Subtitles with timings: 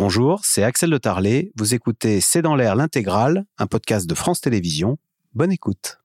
[0.00, 1.50] Bonjour, c'est Axel de Tarlet.
[1.56, 4.96] Vous écoutez C'est dans l'air l'intégrale, un podcast de France Télévisions.
[5.34, 5.98] Bonne écoute.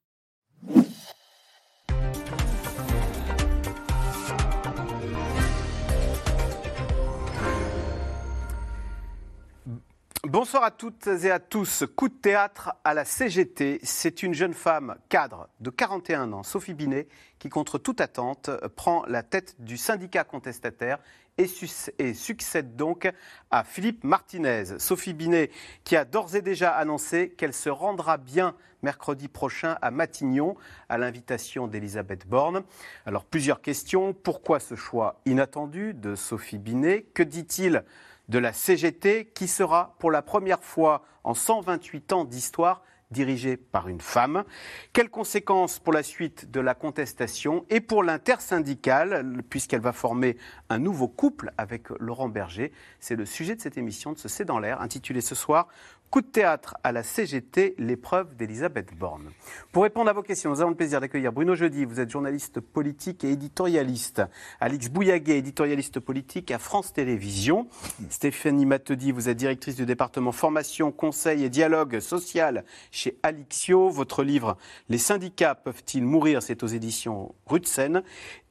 [10.26, 11.84] Bonsoir à toutes et à tous.
[11.96, 13.80] Coup de théâtre à la CGT.
[13.84, 19.06] C'est une jeune femme cadre de 41 ans, Sophie Binet, qui, contre toute attente, prend
[19.06, 20.98] la tête du syndicat contestataire
[21.38, 23.12] et, succède donc
[23.52, 24.80] à Philippe Martinez.
[24.80, 25.50] Sophie Binet,
[25.84, 30.56] qui a d'ores et déjà annoncé qu'elle se rendra bien mercredi prochain à Matignon,
[30.90, 32.64] à l'invitation d'Elisabeth Borne.
[33.06, 34.14] Alors, plusieurs questions.
[34.14, 37.06] Pourquoi ce choix inattendu de Sophie Binet?
[37.14, 37.84] Que dit-il
[38.30, 43.88] de la CGT qui sera pour la première fois en 128 ans d'histoire dirigée par
[43.88, 44.44] une femme.
[44.92, 50.36] Quelles conséquences pour la suite de la contestation et pour l'intersyndicale, puisqu'elle va former
[50.70, 52.74] un nouveau couple avec Laurent Berger?
[53.00, 55.70] C'est le sujet de cette émission de ce C'est dans l'air, intitulée ce soir
[56.14, 59.32] Coup de théâtre à la CGT, l'épreuve d'Elisabeth Borne.
[59.72, 62.60] Pour répondre à vos questions, nous avons le plaisir d'accueillir Bruno Jeudi, vous êtes journaliste
[62.60, 64.22] politique et éditorialiste.
[64.60, 67.68] Alix Bouillaguet, éditorialiste politique à France Télévisions.
[68.12, 73.90] Stéphanie Matedi, vous êtes directrice du département formation, conseil et dialogue social chez Alixio.
[73.90, 74.56] Votre livre
[74.90, 76.44] Les syndicats peuvent-ils mourir?
[76.44, 78.04] C'est aux éditions Rutsen.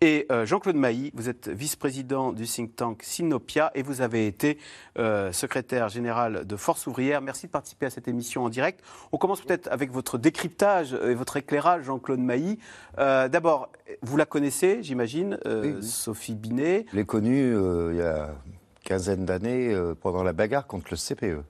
[0.03, 4.59] Et euh, Jean-Claude Mailly, vous êtes vice-président du think tank Sinopia et vous avez été
[4.99, 7.23] euh, secrétaire général de Force ouvrière.
[7.23, 8.81] Merci de participer à cette émission en direct.
[9.13, 12.59] On commence peut-être avec votre décryptage et votre éclairage, Jean-Claude Mailly.
[12.99, 13.71] Euh, d'abord,
[14.03, 15.39] vous la connaissez, j'imagine,
[15.83, 16.85] Sophie Binet.
[16.91, 17.53] Je l'ai connue
[17.93, 21.45] il y a une quinzaine d'années pendant la bagarre contre le CPE.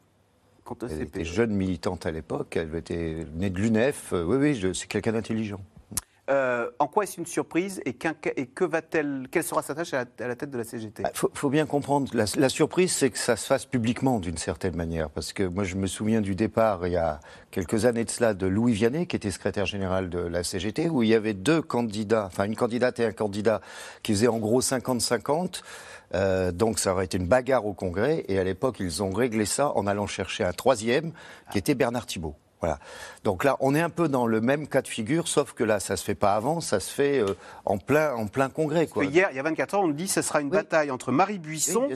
[0.65, 4.13] Contre le elle était jeune militante à l'époque, elle était née de l'UNEF.
[4.13, 5.61] oui, oui, c'est quelqu'un d'intelligent.
[6.33, 10.35] Euh, en quoi est-ce une surprise et, que va-t-elle, quelle sera sa tâche à la,
[10.35, 13.47] tête de la CGT Il bah, faut, bien comprendre, la, surprise, c'est que ça se
[13.47, 15.11] fasse publiquement d'une certaine manière.
[15.11, 18.33] Parce que moi, je me souviens du départ, il y a quelques années de cela,
[18.33, 21.61] de Louis Vianney, qui était secrétaire général de la CGT, où il y avait deux
[21.61, 23.61] candidats, enfin une candidate et un candidat,
[24.03, 25.63] qui faisaient en gros 50-50.
[26.15, 28.25] Euh, donc ça aurait été une bagarre au Congrès.
[28.29, 31.13] Et à l'époque, ils ont réglé ça en allant chercher un troisième,
[31.51, 32.37] qui était Bernard Thibault.
[32.63, 32.79] Voilà.
[33.25, 35.81] Donc là, on est un peu dans le même cas de figure, sauf que là,
[35.81, 37.35] ça se fait pas avant, ça se fait euh,
[37.65, 38.87] en plein, en plein congrès.
[38.87, 39.05] Quoi.
[39.05, 41.41] hier, il y a 24 ans, on dit que ce sera une bataille entre Marie
[41.41, 41.89] Buisson,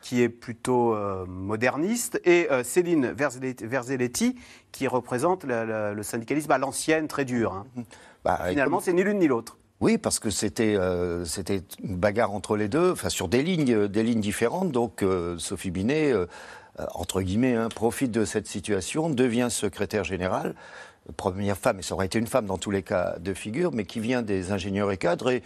[0.00, 4.36] qui est plutôt euh, moderniste, et euh, Céline Verzelletti,
[4.72, 7.52] qui représente le syndicalisme à l'ancienne, très dur.
[7.52, 7.66] Hein.
[7.76, 7.84] Mhm.
[8.24, 9.58] Bah, Finalement, c'est ni l'une ni l'autre.
[9.80, 10.78] Oui, parce que c'était
[11.26, 14.72] c'était une bagarre entre les deux, enfin sur des lignes des lignes différentes.
[14.72, 15.04] Donc
[15.36, 16.14] Sophie Binet
[16.94, 20.54] entre guillemets, hein, profite de cette situation, devient secrétaire général,
[21.16, 23.84] première femme, et ça aurait été une femme dans tous les cas de figure, mais
[23.84, 25.30] qui vient des ingénieurs et cadres.
[25.30, 25.42] Et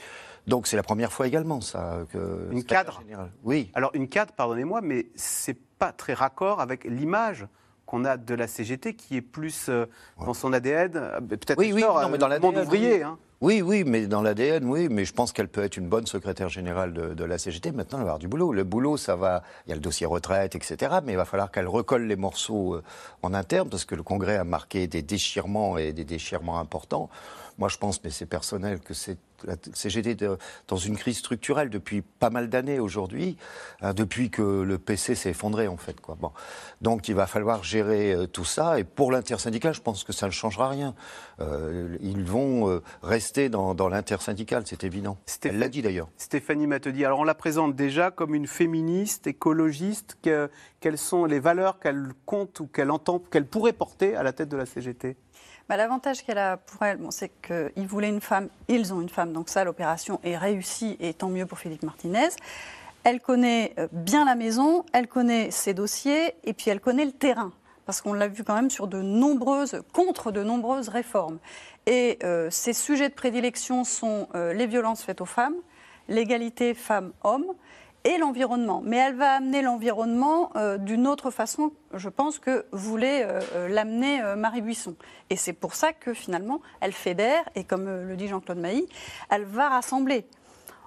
[0.46, 1.98] donc c'est la première fois également, ça.
[2.12, 3.02] Que une cadre
[3.44, 3.70] Oui.
[3.74, 7.46] Alors une cadre, pardonnez-moi, mais c'est pas très raccord avec l'image
[7.86, 9.86] qu'on a de la CGT qui est plus euh,
[10.24, 13.02] dans son ADN, euh, peut-être oui, oui, non, mais dans monde ouvrier.
[13.02, 13.18] Hein.
[13.42, 16.50] Oui, oui, mais dans l'ADN, oui, mais je pense qu'elle peut être une bonne secrétaire
[16.50, 17.72] générale de, la CGT.
[17.72, 18.52] Maintenant, elle va avoir du boulot.
[18.52, 19.42] Le boulot, ça va.
[19.64, 20.96] Il y a le dossier retraite, etc.
[21.02, 22.82] Mais il va falloir qu'elle recolle les morceaux euh,
[23.22, 27.08] en interne, parce que le Congrès a marqué des déchirements et des déchirements importants.
[27.60, 30.16] Moi, je pense, mais c'est personnel, que c'est la CGT
[30.68, 33.36] dans une crise structurelle depuis pas mal d'années aujourd'hui,
[33.80, 36.00] hein, depuis que le PC s'est effondré en fait.
[36.00, 36.16] Quoi.
[36.20, 36.32] Bon.
[36.80, 40.26] Donc il va falloir gérer euh, tout ça et pour l'intersyndical, je pense que ça
[40.26, 40.94] ne changera rien.
[41.40, 45.18] Euh, ils vont euh, rester dans, dans l'intersyndical, c'est évident.
[45.44, 46.08] Elle l'a dit d'ailleurs.
[46.16, 50.18] Stéphanie Matedi, alors on la présente déjà comme une féministe, écologiste.
[50.22, 50.50] Que,
[50.80, 54.48] quelles sont les valeurs qu'elle compte ou qu'elle entend, qu'elle pourrait porter à la tête
[54.48, 55.16] de la CGT
[55.70, 59.32] bah, L'avantage qu'elle a pour elle, c'est qu'ils voulaient une femme, ils ont une femme,
[59.32, 62.30] donc ça, l'opération est réussie et tant mieux pour Philippe Martinez.
[63.04, 67.12] Elle connaît euh, bien la maison, elle connaît ses dossiers et puis elle connaît le
[67.12, 67.52] terrain.
[67.86, 71.38] Parce qu'on l'a vu quand même sur de nombreuses, contre de nombreuses réformes.
[71.86, 75.54] Et euh, ses sujets de prédilection sont euh, les violences faites aux femmes,
[76.08, 77.46] l'égalité femmes-hommes
[78.04, 78.82] et l'environnement.
[78.84, 83.68] Mais elle va amener l'environnement euh, d'une autre façon, je pense, que voulait euh, euh,
[83.68, 84.94] l'amener Marie Buisson.
[85.28, 88.86] Et c'est pour ça que finalement, elle fédère, et comme le dit Jean-Claude Mailly,
[89.30, 90.26] elle va rassembler.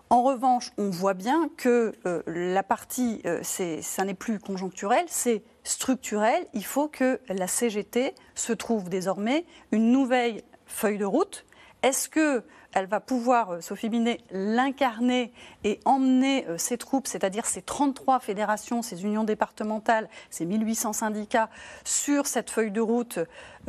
[0.10, 1.94] En revanche, on voit bien que
[2.28, 6.46] la partie, ça n'est plus conjoncturel, c'est structurel.
[6.54, 11.46] Il faut que la CGT se trouve désormais une nouvelle feuille de route.
[11.82, 15.32] Est-ce que elle va pouvoir, euh, Sophie Binet, l'incarner
[15.64, 21.50] et emmener euh, ses troupes, c'est-à-dire ses 33 fédérations, ses unions départementales, ses 1800 syndicats,
[21.84, 23.20] sur cette feuille de route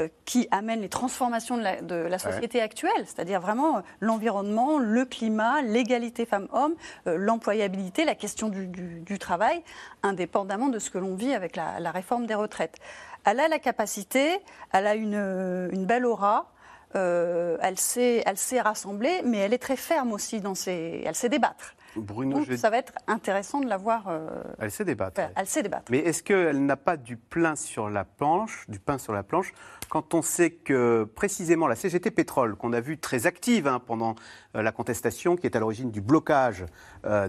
[0.00, 6.24] euh, qui amène les transformations de la, société actuelle, c'est-à-dire vraiment l'environnement, le climat, l'égalité
[6.24, 6.74] femmes-hommes,
[7.04, 9.62] l'employabilité, la question du, travail,
[10.02, 12.78] indépendamment de ce que l'on vit avec la, réforme des retraites.
[13.24, 14.38] Elle a la capacité,
[14.72, 16.53] elle a une belle aura,
[16.96, 21.02] euh, elle, sait, elle sait rassembler, mais elle est très ferme aussi dans ses.
[21.04, 21.74] Elle sait débattre.
[21.96, 24.06] Bruno, Donc, ça va être intéressant de la voir.
[24.08, 25.20] Euh, elle sait débattre.
[25.36, 25.90] Elle sait débattre.
[25.90, 29.52] Mais est-ce qu'elle n'a pas du plein sur la planche, du pain sur la planche,
[29.88, 34.16] quand on sait que précisément la CGT Pétrole, qu'on a vu très active hein, pendant
[34.56, 36.64] euh, la contestation, qui est à l'origine du blocage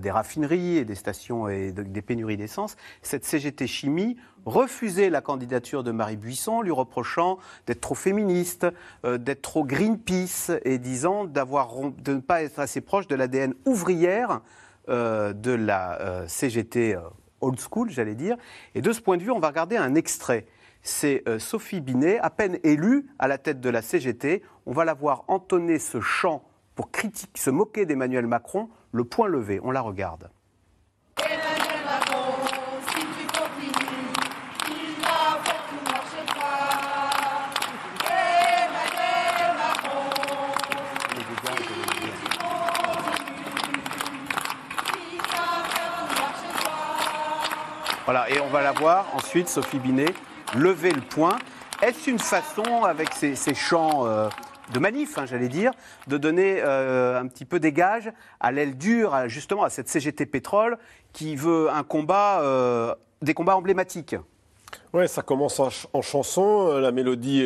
[0.01, 4.15] des raffineries et des stations et des pénuries d'essence, cette CGT Chimie
[4.45, 7.37] refusé la candidature de Marie Buisson, lui reprochant
[7.67, 8.67] d'être trop féministe,
[9.03, 14.41] euh, d'être trop Greenpeace et disant de ne pas être assez proche de l'ADN ouvrière
[14.89, 16.97] euh, de la euh, CGT
[17.41, 18.37] old school, j'allais dire.
[18.75, 20.45] Et de ce point de vue, on va regarder un extrait.
[20.81, 24.43] C'est Sophie Binet, à peine élue à la tête de la CGT.
[24.67, 26.43] On va la voir entonner ce chant
[26.75, 26.89] pour
[27.33, 29.59] se moquer d'Emmanuel Macron, le point levé.
[29.63, 30.29] On la regarde.
[48.05, 50.13] Voilà, et on va la voir ensuite, Sophie Binet,
[50.55, 51.39] lever le point.
[51.81, 54.29] Est-ce une façon, avec ces, chants euh,
[54.71, 55.71] de manif, hein, j'allais dire,
[56.05, 60.77] de donner euh, un petit peu dégage à l'aile dure, justement à cette CGT Pétrole,
[61.13, 62.93] qui veut un combat, euh,
[63.23, 64.15] des combats emblématiques?
[64.95, 67.41] Ouais, ça commence en, chanson, la mélodie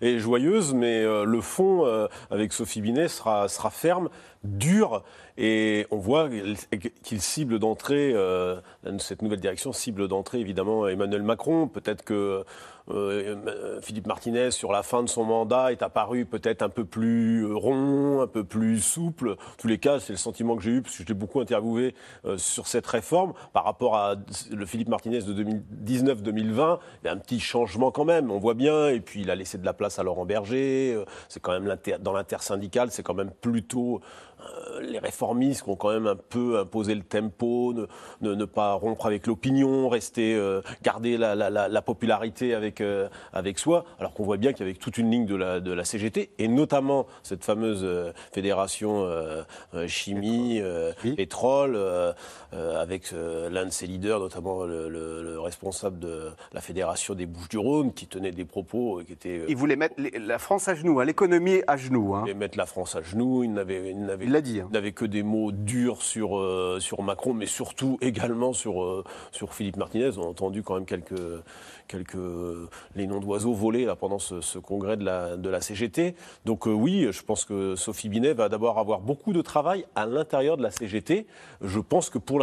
[0.00, 1.84] est, joyeuse, mais le fond,
[2.30, 4.08] avec Sophie Binet, sera, sera ferme,
[4.44, 5.02] dur.
[5.36, 6.28] Et on voit
[7.02, 8.56] qu'il cible d'entrée, euh,
[8.98, 11.66] cette nouvelle direction cible d'entrée évidemment Emmanuel Macron.
[11.66, 12.44] Peut-être que
[12.90, 17.46] euh, Philippe Martinez, sur la fin de son mandat, est apparu peut-être un peu plus
[17.52, 19.30] rond, un peu plus souple.
[19.30, 21.94] En tous les cas, c'est le sentiment que j'ai eu, parce que j'ai beaucoup interviewé
[22.24, 23.32] euh, sur cette réforme.
[23.52, 24.16] Par rapport à
[24.50, 28.54] le Philippe Martinez de 2019-2020, il y a un petit changement quand même, on voit
[28.54, 28.88] bien.
[28.88, 31.02] Et puis, il a laissé de la place à Laurent Berger.
[31.28, 34.00] C'est quand même dans l'intersyndical, c'est quand même plutôt
[34.33, 34.33] euh,
[34.80, 39.06] les réformistes qui ont quand même un peu imposé le tempo, ne, ne, pas rompre
[39.06, 44.24] avec l'opinion, rester, euh, garder la, la, la, popularité avec, euh, avec soi, alors qu'on
[44.24, 47.06] voit bien qu'il y avait toute une ligne de la, de la CGT, et notamment
[47.22, 47.86] cette fameuse
[48.32, 49.06] fédération
[49.86, 50.62] chimie,
[51.16, 51.78] pétrole,
[52.52, 58.06] avec l'un de ses leaders, notamment le, le, responsable de la fédération des Bouches-du-Rhône, qui
[58.06, 59.44] tenait des propos qui étaient...
[59.48, 62.14] il voulait mettre la France à genoux, hein, l'économie à genoux.
[62.14, 62.20] Hein.
[62.20, 63.92] Il voulait mettre la France à genoux, il n'avait
[64.40, 64.60] dit.
[64.60, 64.66] Hein.
[64.70, 69.04] Il n'avait que des mots durs sur, euh, sur Macron, mais surtout également sur, euh,
[69.32, 70.10] sur Philippe Martinez.
[70.18, 71.20] On a entendu quand même quelques,
[71.88, 72.16] quelques
[72.94, 76.14] les noms d'oiseaux volés là, pendant ce, congrès de la, de la CGT.
[76.44, 80.06] Donc euh, oui, je pense que Sophie Binet va d'abord avoir beaucoup de travail à
[80.06, 81.26] l'intérieur de la CGT.
[81.60, 82.38] Je pense que pour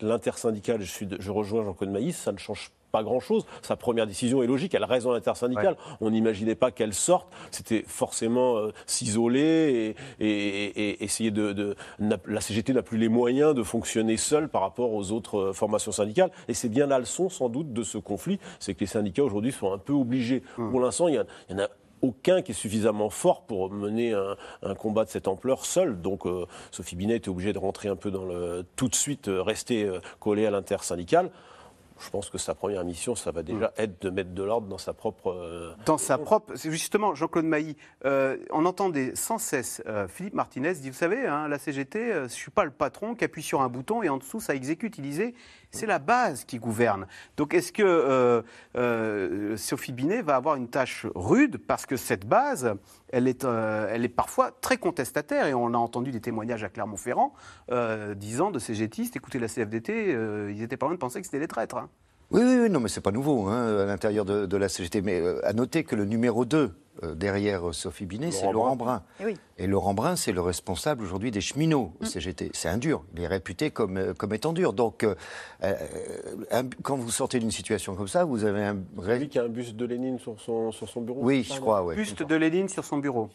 [0.00, 3.46] l'intersyndicale, je, je rejoins Jean-Claude Maïs, ça ne change pas grand-chose.
[3.62, 5.76] Sa première décision est logique, elle reste dans l'intersyndicale.
[6.00, 7.28] On n'imaginait pas qu'elle sorte.
[7.50, 14.16] C'était forcément euh, s'isoler et, essayer de, La CGT n'a plus les moyens de fonctionner
[14.16, 16.30] seule par rapport aux autres euh, formations syndicales.
[16.48, 18.38] Et c'est bien la leçon, sans doute, de ce conflit.
[18.60, 20.42] C'est que les syndicats, aujourd'hui, sont un peu obligés.
[20.58, 20.70] Hum.
[20.70, 21.68] Pour l'instant, il y, en a
[22.02, 26.00] aucun qui est suffisamment fort pour mener un, combat de cette ampleur seul.
[26.00, 29.28] Donc euh, Sophie Binet est obligée de rentrer un peu dans le tout de suite
[29.28, 29.90] rester
[30.20, 31.30] collée à l'intersyndicale
[31.98, 33.80] je pense que sa première mission, ça va déjà hmm.
[33.80, 35.30] être de mettre de l'ordre dans sa propre.
[35.30, 36.54] Euh, dans sa propre.
[36.54, 41.26] C'est justement, Jean-Claude Mailly, euh, on entendait sans cesse euh, Philippe Martinez dire Vous savez,
[41.26, 44.08] hein, la CGT, je ne suis pas le patron qui appuie sur un bouton et
[44.08, 44.98] en dessous, ça exécute.
[44.98, 45.34] Il disait
[45.76, 47.06] C'est la base qui gouverne.
[47.36, 48.44] Donc, est-ce que
[49.56, 52.74] Sophie Binet va avoir une tâche rude parce que cette base,
[53.08, 55.46] elle est, elle est parfois très contestataire?
[55.46, 57.34] Et on a entendu des témoignages à Clermont-Ferrand
[58.16, 60.16] disant de CGTistes écoutez, la CFDT,
[60.50, 61.76] ils étaient pas loin de penser que c'était des traîtres.
[61.76, 61.88] Hein.
[62.30, 65.00] Oui, oui, non, mais c'est pas nouveau hein, à l'intérieur de, la CGT.
[65.02, 66.72] Mais euh, à noter que le numéro 2
[67.02, 69.02] euh, derrière Sophie Binet, c'est Laurent Brun.
[69.20, 72.06] Eh et, Laurent Brun, c'est le responsable aujourd'hui des cheminots au mm.
[72.06, 72.50] CGT.
[72.54, 73.04] C'est un dur.
[73.14, 74.72] Il est réputé comme, euh, comme étant dur.
[74.72, 75.14] Donc, euh,
[76.82, 78.78] quand vous sortez d'une situation comme ça, vous avez un.
[78.94, 81.42] Vous avez qu'il y a un buste de Lénine sur son, sur son bureau Oui,
[81.42, 81.82] je crois.
[81.82, 81.96] Ouais.
[81.96, 83.28] Buste de Lénine sur son bureau.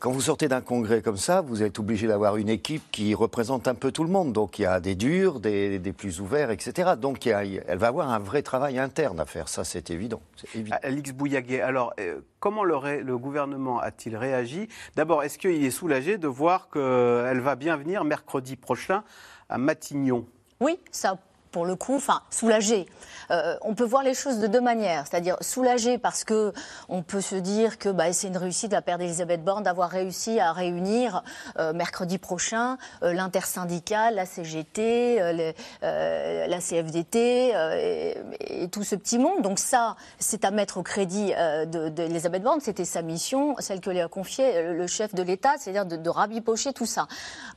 [0.00, 3.68] quand vous sortez d'un congrès comme ça, vous êtes obligé d'avoir une équipe qui représente
[3.68, 4.32] un peu tout le monde.
[4.32, 6.92] Donc, il y a des durs, des, des plus ouverts, etc.
[7.00, 9.48] Donc, il y a, elle va avoir un vrai travail interne à faire.
[9.48, 10.20] Ça, c'est évident.
[10.54, 10.76] évident.
[10.82, 11.94] Alix Bouillaguet, alors
[12.40, 14.68] Comment le, gouvernement a-t-il réagi?
[14.94, 19.02] D'abord, est-ce qu'il est soulagé de voir qu'elle va bien venir mercredi prochain
[19.48, 20.26] à Matignon?
[20.60, 21.18] Oui, ça
[21.50, 22.86] pour le coup, enfin soulagé.
[23.30, 26.52] Euh, on peut voir les choses de deux manières, c'est-à-dire soulagé parce que
[26.88, 30.40] on peut se dire que bah, c'est une réussite la paire d'Elisabeth Borne d'avoir réussi
[30.40, 31.22] à réunir
[31.58, 35.18] euh, mercredi prochain euh, l'intersyndicale, la CGT,
[35.82, 37.52] la CFDT
[38.48, 39.42] et, tout ce petit monde.
[39.42, 42.60] Donc ça, c'est à mettre au crédit euh, de- d'Elisabeth Borne.
[42.60, 46.72] C'était sa mission, celle que lui a confiée le chef de l'État, c'est-à-dire de, rabipocher
[46.72, 47.06] tout ça.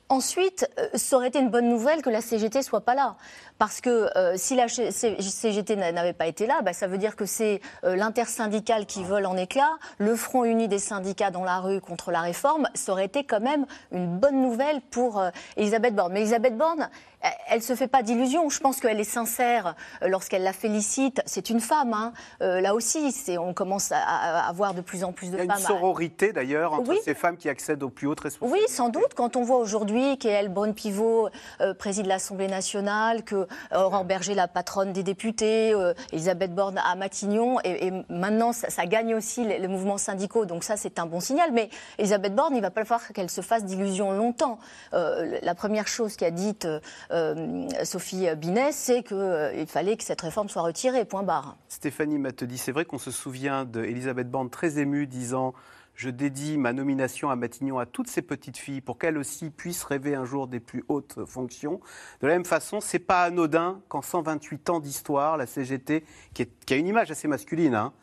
[0.10, 3.16] Ensuite, ça aurait été une bonne nouvelle que la CGT soit pas là.
[3.58, 7.16] Parce que euh, si la CGT n'a- n'avait pas été là, bah, ça veut dire
[7.16, 11.60] que c'est euh, l'intersyndicale qui vole en éclats, le front uni des syndicats dans la
[11.60, 12.68] rue contre la réforme.
[12.74, 16.14] Ça aurait été quand même une bonne nouvelle pour euh, Elisabeth Borne.
[16.14, 16.90] Mais Elisabeth Borne,
[17.22, 18.50] elle- elle se fait pas d'illusions.
[18.50, 21.22] Je pense qu'elle est sincère lorsqu'elle la félicite.
[21.26, 21.94] C'est une femme.
[21.94, 22.14] hein.
[22.42, 25.38] Euh, là aussi, on commence à, à- à voir de plus en plus de Il
[25.38, 25.60] y a une femmes.
[25.62, 27.00] sororité d'ailleurs entre Oui.
[27.04, 28.66] ces femmes qui accèdent aux plus hautes responsabilités.
[28.68, 29.14] Oui, sans doute.
[29.16, 31.30] Quand on voit aujourd'hui qu'Elle Braun-Pivot
[31.62, 36.96] euh, préside l'Assemblée nationale, que Aurore Berger, la patronne des députés, euh, Elisabeth Borne à
[36.96, 40.46] Matignon, et, maintenant ça, gagne aussi les, mouvements syndicaux.
[40.46, 41.52] Donc ça, c'est un bon signal.
[41.52, 44.60] Mais Elisabeth Borne, il va pas falloir qu'elle se fasse d'illusions longtemps.
[44.94, 46.80] Euh, la première chose qu'a dite euh,
[47.12, 51.06] euh, Sophie Binet, c'est qu'il fallait que cette réforme soit retirée.
[51.06, 51.58] Point barre.
[51.70, 55.54] Stéphanie m'a te dit, c'est vrai qu'on se souvient d'Elisabeth Borne très émue disant
[55.96, 59.84] Je dédie ma nomination à Matignon à toutes ces petites filles pour qu'elles aussi puissent
[59.84, 61.80] rêver un jour des plus hautes fonctions.
[62.22, 66.66] De la même façon, c'est pas anodin qu'en 128 ans d'histoire, la CGT, qui, est-
[66.66, 67.94] qui a une image assez masculine, hein,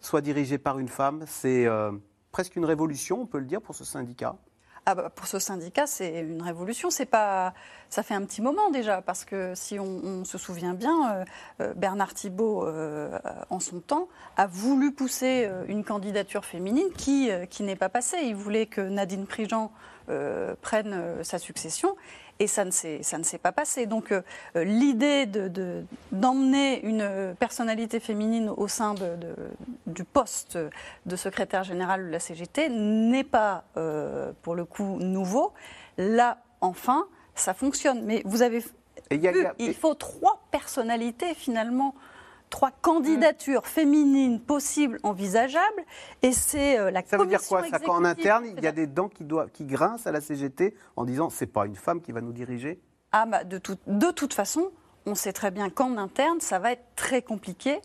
[0.00, 1.24] soit dirigée par une femme.
[1.26, 1.90] C'est euh,
[2.32, 4.36] presque une révolution, on peut le dire, pour ce syndicat.
[4.90, 6.88] Ah bah, pour ce syndicat, c'est une révolution.
[6.88, 7.52] C'est pas,
[7.90, 11.24] ça fait un petit moment déjà, parce que si on, se souvient bien, euh,
[11.60, 13.18] euh, Bernard Thibault, euh,
[13.50, 17.30] en son temps, a voulu pousser une candidature féminine qui,
[17.60, 18.16] n'est pas passée.
[18.22, 19.70] Il voulait que Nadine Prigent
[20.62, 21.94] prenne sa succession.
[22.40, 23.86] Et ça ne s'est ça ne s'est pas passé.
[23.86, 24.22] Donc euh,
[24.56, 29.34] euh, l'idée de- de- d'emmener une euh, personnalité féminine au sein de- de-
[29.86, 30.56] du poste
[31.06, 35.52] de secrétaire général de la CGT n'est pas, euh, pour le coup, nouveau.
[35.96, 38.02] Là, enfin, ça fonctionne.
[38.04, 38.62] Mais vous avez
[39.10, 41.94] y a- y a- il faut trois personnalités finalement.
[42.50, 45.82] Trois candidatures féminines possibles, envisageables,
[46.22, 48.72] et c'est euh, la Ça veut dire quoi Ça qu'en interne, il y a ça.
[48.72, 52.00] des dents qui, doivent, qui grincent à la CGT en disant c'est pas une femme
[52.00, 52.80] qui va nous diriger?
[53.12, 54.70] Ah bah de, tout- de toute façon,
[55.06, 57.80] on sait très bien qu'en interne, ça va être très compliqué,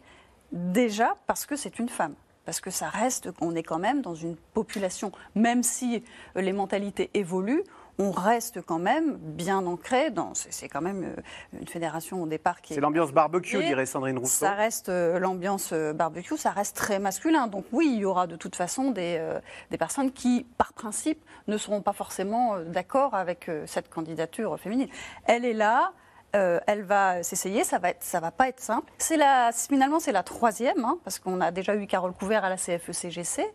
[0.51, 2.15] déjà parce que c'est une femme.
[2.45, 6.03] Parce que ça reste, on est quand même dans une population, même si
[6.35, 7.63] euh, les mentalités évoluent,
[7.99, 10.33] on reste quand même bien ancré dans.
[10.33, 12.75] C'est quand même euh, une fédération au départ qui est.
[12.75, 14.45] C'est l'ambiance barbecue, dirait Sandrine Rousseau.
[14.45, 17.47] Ça reste euh, l'ambiance euh, barbecue, ça reste très masculin.
[17.47, 21.23] Donc oui, il y aura de toute façon des, euh, des personnes qui, par principe,
[21.47, 24.87] ne seront pas forcément d'accord avec euh, cette candidature féminine.
[25.25, 25.91] Elle est là.
[26.35, 28.91] euh, elle va s'essayer, ça va être, ça va pas être simple.
[28.97, 32.49] C'est la, finalement, c'est la troisième, hein, parce qu'on a déjà eu Carole Couvert à
[32.49, 33.45] la CFE-CGC.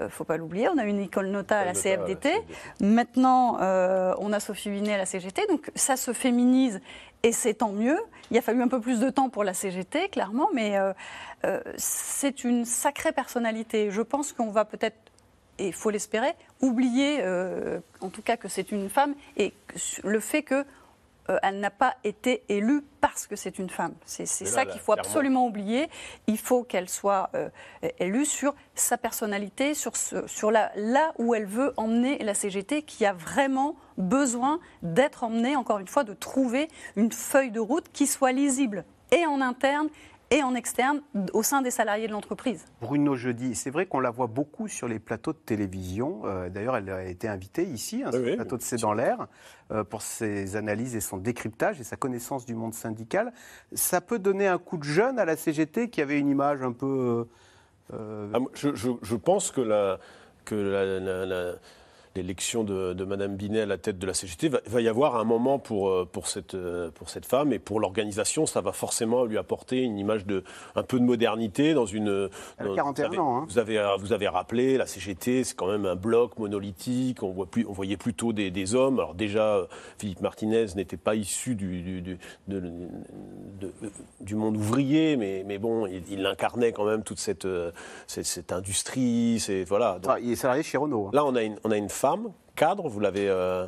[0.00, 0.68] Euh, faut pas l'oublier.
[0.68, 2.42] On a eu Nicole Nota à la Nota à la CFDT.
[2.80, 6.80] Maintenant, euh, on a Sophie Binet à la CGT, donc ça se féminise
[7.22, 7.98] et c'est tant mieux.
[8.30, 10.92] Il a fallu un peu plus de temps pour la CGT, clairement, mais euh,
[11.44, 13.90] euh, c'est une sacrée personnalité.
[13.90, 14.96] Je pense qu'on va peut-être,
[15.58, 17.22] et il faut l'espérer, oublier
[18.00, 19.52] en tout cas que c'est une femme et
[20.02, 20.64] le fait que
[21.30, 23.94] euh, elle n'a pas été élue parce que c'est une femme.
[24.04, 25.08] C'est ça qu'il faut clairement.
[25.08, 25.88] absolument oublier.
[26.26, 27.48] Il faut qu'elle soit euh,
[27.98, 32.82] élue sur sa personnalité, sur, ce- sur la, là où elle veut emmener la CGT,
[32.82, 37.86] qui a vraiment besoin d'être emmenée, encore une fois, de trouver une feuille de route
[37.92, 39.88] qui soit lisible et en interne
[40.30, 41.00] et en externe
[41.32, 42.64] au sein des salariés de l'entreprise.
[42.80, 46.22] Bruno Jeudi, c'est vrai qu'on la voit beaucoup sur les plateaux de télévision.
[46.24, 48.94] Euh, D'ailleurs, elle a été invitée ici, hein, sur Oui, le plateau de C'est dans
[48.94, 49.26] l'air,
[49.72, 53.32] euh, pour ses analyses et son décryptage et sa connaissance du monde syndical.
[53.72, 56.72] Ça peut donner un coup de jeune à la CGT qui avait une image un
[56.72, 57.26] peu.
[57.92, 59.98] euh, Ah, je, je- je pense que la-
[60.44, 61.54] que la- la- la-
[62.16, 65.16] l'élection de, de Madame Binet à la tête de la CGT va, va y avoir
[65.16, 68.72] un moment pour, euh, pour, cette, euh, pour cette femme et pour l'organisation, ça va
[68.72, 70.42] forcément lui apporter une image de
[70.74, 72.28] un peu de modernité dans une.
[72.58, 73.46] Elle a dans- 41 vous avez, ans, hein.
[73.48, 77.22] Vous avez, vous avez rappelé la CGT, c'est quand même un bloc monolithique.
[77.22, 78.98] On, voit plus, on voyait plutôt des, des hommes.
[78.98, 79.66] Alors déjà, euh,
[79.98, 83.72] Philippe Martinez n'était pas issu du, du, du- de- de-
[84.20, 87.46] du monde ouvrier, mais, mais bon, il, il incarnait quand même toute cette,
[88.06, 89.38] cette, cette industrie.
[89.40, 89.98] C'est voilà.
[90.00, 91.06] Donc, ah, il est salarié chez Renault.
[91.06, 91.10] hein.
[91.12, 93.66] Là, on a une, on a une femme, cadre, vous l'avez, euh,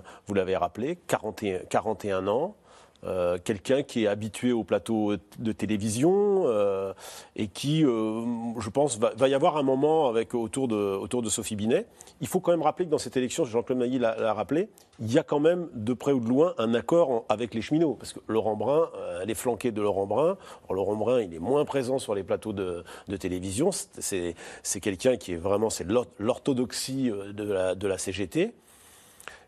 [0.57, 2.57] rappelé, 41, 41 ans,
[3.05, 6.93] euh, quelqu'un qui est habitué au plateau de télévision euh,
[7.35, 8.23] et qui, euh,
[8.61, 11.87] je pense, va, y avoir un moment avec, autour, de, autour de Sophie Binet.
[12.21, 14.69] Il faut quand même rappeler que dans cette élection, Jean-Claude Mailly l'a rappelé,
[15.01, 17.95] il y a quand même de près ou de loin un accord avec les cheminots.
[17.95, 18.89] Parce que Laurent Brun,
[19.21, 20.37] elle est flanquée de Laurent Brun.
[20.71, 22.85] Laurent Brun, il est moins présent sur les plateaux de,
[23.19, 23.71] télévision.
[23.73, 24.35] C'est-
[24.81, 28.53] quelqu'un qui est vraiment, c'est l'or- l'orthodoxie de de la CGT.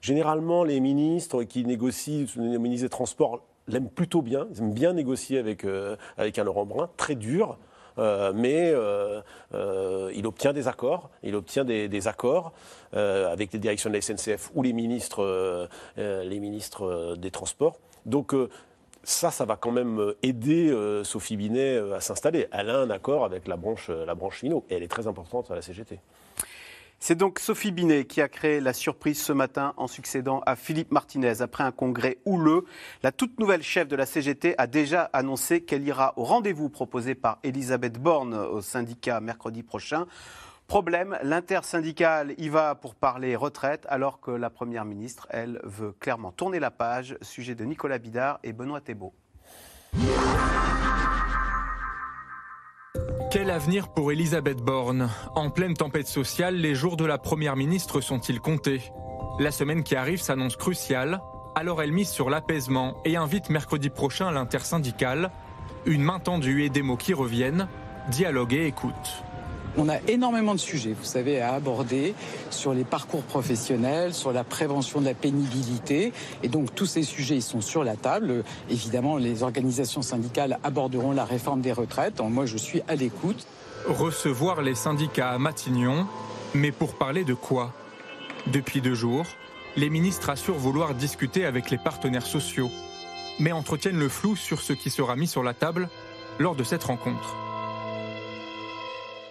[0.05, 4.47] Généralement, les ministres qui négocient, les ministres des Transports l'aiment plutôt bien.
[4.51, 7.57] Ils aiment bien négocier avec, un Laurent Brun, très dur.
[7.97, 9.23] euh, mais euh,
[9.55, 12.53] euh, il obtient des accords, il obtient des, accords
[12.93, 15.25] avec les directions de la SNCF ou les ministres,
[17.17, 17.79] des Transports.
[18.05, 18.35] Donc
[19.05, 20.71] ça, ça va quand même aider
[21.03, 22.47] Sophie Binet à s'installer.
[22.53, 25.55] Elle a un accord avec la branche, la branche et elle est très importante à
[25.55, 25.99] la CGT.
[27.07, 30.91] C'est donc Sophie Binet qui a créé la surprise ce matin en succédant à Philippe
[30.91, 31.43] Martinez.
[31.43, 32.65] Après un congrès houleux,
[33.03, 37.15] la toute nouvelle chef de la CGT a déjà annoncé qu'elle ira au rendez-vous proposé
[37.15, 40.07] par Elisabeth Borne au syndicat mercredi prochain.
[40.67, 46.33] Problème, l'intersyndicale y va pour parler retraite, alors que la Première ministre, elle, veut clairement
[46.33, 47.19] tourner la page.
[47.21, 49.13] Sujet de Nicolas Bidard et Benoît Thébault.
[53.35, 55.11] Quel avenir pour Elisabeth Borne?
[55.35, 58.93] En pleine tempête sociale, les jours de la Première ministre sont-ils comptés?
[59.41, 61.21] La semaine qui arrive s'annonce cruciale,
[61.57, 65.33] alors elle mise sur l'apaisement et invite mercredi prochain l'intersyndicale.
[65.85, 67.67] Une main tendue et des mots qui reviennent,
[68.09, 69.25] dialogue et écoute.
[69.77, 72.15] On a énormément de sujets, vous savez, à aborder
[72.51, 76.13] sur les parcours professionnels, sur la prévention de la pénibilité.
[76.43, 78.45] Et donc tous ces sujets, sont sur la table.
[78.71, 82.21] Évidemment, les organisations syndicales aborderont la réforme des retraites.
[82.21, 83.47] Moi, je suis à l'écoute.
[83.87, 86.07] Recevoir les syndicats à Matignon,
[86.55, 87.73] mais pour parler de quoi?
[88.47, 89.27] Depuis deux jours,
[89.77, 92.71] les ministres assurent vouloir discuter avec les partenaires sociaux,
[93.41, 95.89] mais entretiennent le flou sur ce qui sera mis sur la table
[96.39, 97.44] lors de cette rencontre.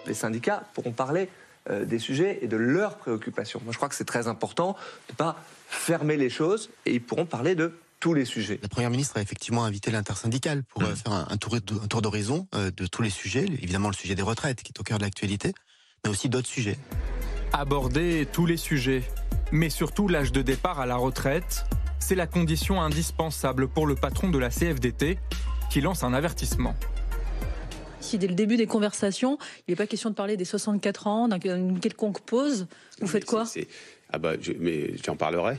[0.05, 1.29] Les syndicats pourront parler
[1.69, 3.61] euh, des sujets et de leurs préoccupations.
[3.63, 4.75] Moi, je crois que c'est très important
[5.07, 8.59] de ne pas fermer les choses et ils pourront parler de tous les sujets.
[8.61, 12.01] La Première ministre a effectivement invité l'intersyndicale pour euh, faire un, un tour, un tour
[12.01, 14.97] d'horizon euh, de tous les sujets, évidemment le sujet des retraites qui est au cœur
[14.97, 15.53] de l'actualité,
[16.03, 16.77] mais aussi d'autres sujets.
[17.53, 19.03] Aborder tous les sujets,
[19.53, 21.65] mais surtout l'âge de départ à la retraite,
[21.99, 25.17] c'est la condition indispensable pour le patron de la CFDT
[25.69, 26.75] qui lance un avertissement.
[28.03, 31.27] Si dès le début des conversations, il n'est pas question de parler des 64 ans,
[31.27, 32.67] d'un- d'une quelconque pause,
[32.99, 33.45] vous faites quoi
[34.11, 35.57] Ah bah, je- mais j'en parlerai.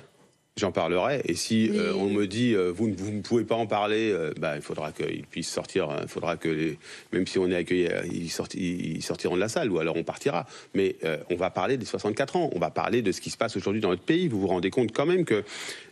[0.57, 1.21] J'en parlerai.
[1.25, 1.77] Et si Oui.
[1.79, 4.55] euh, on me dit euh, vous, ne- vous ne pouvez pas en parler, euh, bah,
[4.55, 5.91] il faudra qu'ils puissent sortir.
[5.91, 5.97] hein.
[6.03, 6.79] Il faudra que les,
[7.13, 8.61] même si on est accueilli, ils, sorti-
[8.95, 10.47] ils sortiront de la salle ou alors on partira.
[10.73, 12.51] Mais euh, on va parler des 64 ans.
[12.55, 14.29] On va parler de ce qui se passe aujourd'hui dans notre pays.
[14.29, 15.43] Vous vous rendez compte quand même que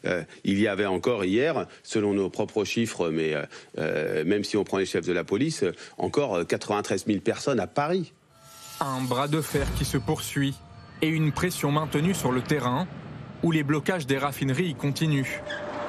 [0.05, 3.43] euh, il y avait encore hier, selon nos propres chiffres, mais euh,
[3.79, 5.65] euh, même si on prend les chefs de la police,
[5.99, 8.13] encore euh, 93 000 personnes à Paris.
[8.81, 10.55] Un bras de fer qui se poursuit
[11.03, 12.87] et une pression maintenue sur le terrain
[13.43, 15.41] où les blocages des raffineries continuent,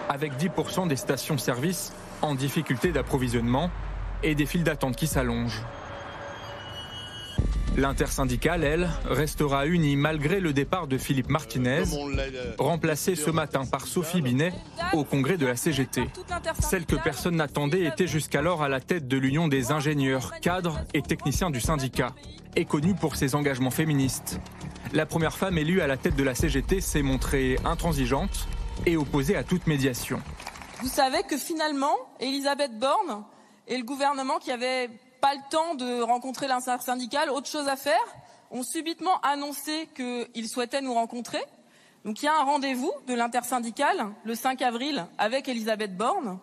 [0.10, 3.70] avec 10% des stations-service en difficulté d'approvisionnement
[4.24, 5.62] et des files d'attente qui s'allongent.
[7.76, 11.84] L'intersyndicale, elle, restera unie malgré le départ de Philippe Martinez,
[12.60, 14.54] remplacé ce matin par Sophie Binet
[14.94, 16.04] au congrès de la CGT.
[16.60, 21.02] Celle que personne n'attendait était jusqu'alors à la tête de l'Union des ingénieurs, cadres et
[21.02, 22.14] techniciens du syndicat,
[22.56, 24.40] et connue pour ses engagements féministes.
[24.94, 28.48] La première femme élue à la tête de la CGT s'est montrée intransigeante
[28.86, 30.22] et opposée à toute médiation.
[30.84, 33.24] Vous savez que finalement, Elisabeth Borne
[33.68, 34.90] et le gouvernement qui avait
[35.24, 38.04] pas le temps de rencontrer l'intersyndicale, autre chose à faire,
[38.52, 41.42] ont subitement annoncé qu'ils souhaitaient nous rencontrer.
[42.04, 46.40] Donc il y a un rendez-vous de l'intersyndicale le 5 avril avec Elisabeth Borne.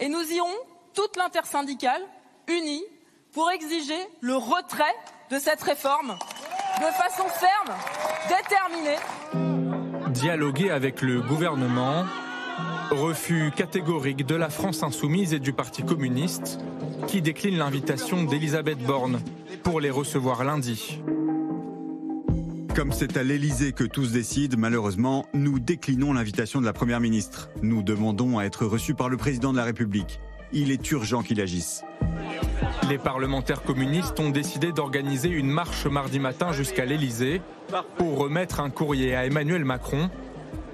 [0.00, 0.48] Et nous irons,
[0.94, 2.02] toute l'intersyndicale,
[2.48, 2.82] unie,
[3.30, 4.96] pour exiger le retrait
[5.30, 6.18] de cette réforme
[6.80, 7.76] de façon ferme,
[8.28, 10.10] déterminée.
[10.10, 12.04] Dialoguer avec le gouvernement,
[12.90, 16.58] refus catégorique de la France insoumise et du Parti communiste,
[17.06, 19.20] qui décline l'invitation d'Elisabeth Borne
[19.62, 21.00] pour les recevoir lundi.
[22.74, 27.50] Comme c'est à l'Elysée que tous décident, malheureusement, nous déclinons l'invitation de la Première ministre.
[27.62, 30.20] Nous demandons à être reçus par le Président de la République.
[30.52, 31.82] Il est urgent qu'il agisse.
[32.88, 37.40] Les parlementaires communistes ont décidé d'organiser une marche mardi matin jusqu'à l'Elysée
[37.96, 40.10] pour remettre un courrier à Emmanuel Macron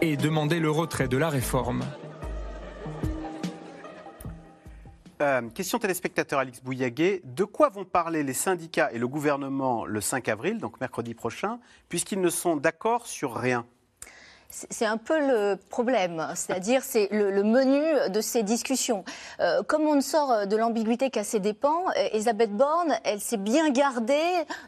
[0.01, 1.83] et demander le retrait de la réforme.
[5.21, 7.23] Euh, question téléspectateur Alix Bouillaguet.
[7.25, 11.59] De quoi vont parler les syndicats et le gouvernement le 5 avril, donc mercredi prochain,
[11.89, 13.67] puisqu'ils ne sont d'accord sur rien?
[14.51, 19.05] C'est un peu le problème, c'est-à-dire c'est le, menu de ces discussions.
[19.41, 23.37] Euh, comme on ne sort de l'ambiguïté qu'à ses dépens, euh, Elisabeth Borne, elle s'est
[23.37, 24.15] bien gardée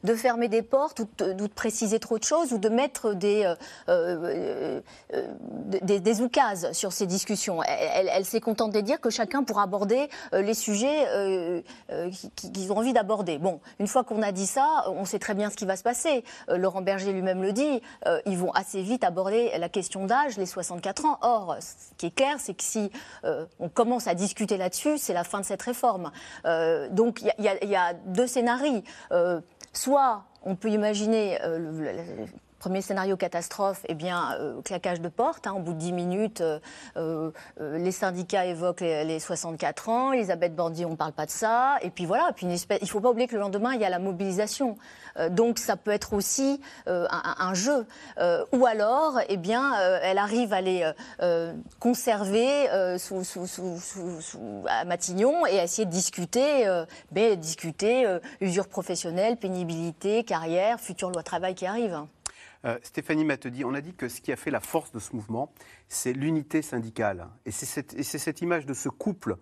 [0.04, 3.54] de fermer des portes ou de, préciser trop de choses ou de mettre des,
[3.88, 7.62] euh, euh oukases sur ces discussions.
[7.62, 11.62] Elle, elle, elle s'est contente de dire que chacun pourra aborder les sujets
[12.34, 13.38] qu'ils ont envie d'aborder.
[13.38, 15.82] Bon, une fois qu'on a dit ça, on sait très bien ce qui va se
[15.82, 16.24] passer.
[16.48, 17.80] Laurent Berger lui-même le dit,
[18.26, 21.18] ils vont assez vite aborder la question d'âge, les 64 ans.
[21.22, 22.90] Or, ce qui est clair, c'est que si
[23.24, 26.10] euh, on commence à discuter là-dessus, c'est la fin de cette réforme.
[26.44, 28.82] Euh, donc, il y, a deux scénarios.
[29.12, 29.40] Euh,
[29.72, 31.38] soit on peut imaginer
[32.60, 35.46] Premier scénario catastrophe, eh bien, euh, claquage de porte.
[35.46, 36.60] Hein, au bout de 10 minutes, euh,
[36.98, 40.12] euh, les syndicats évoquent les, les 64 ans.
[40.12, 41.78] Elisabeth Bordy, on ne parle pas de ça.
[41.80, 42.32] Et puis voilà.
[42.36, 43.98] Puis une espèce, il ne faut pas oublier que le lendemain, il y a la
[43.98, 44.76] mobilisation.
[45.30, 47.86] Donc ça peut être aussi un, jeu.
[48.52, 50.88] Ou alors, eh bien, elle arrive à les
[51.78, 52.68] conserver
[52.98, 53.22] sous,
[54.68, 56.66] à Matignon et à essayer de discuter,
[57.10, 62.04] ben, discuter usure professionnelle, pénibilité, carrière, future loi travail qui arrive.
[62.64, 65.14] Euh, Stéphanie Matedi, on a dit que ce qui a fait la force de ce
[65.14, 65.52] mouvement,
[65.88, 67.28] c'est l'unité syndicale.
[67.46, 69.36] Et c'est cette, cette, image de ce couple,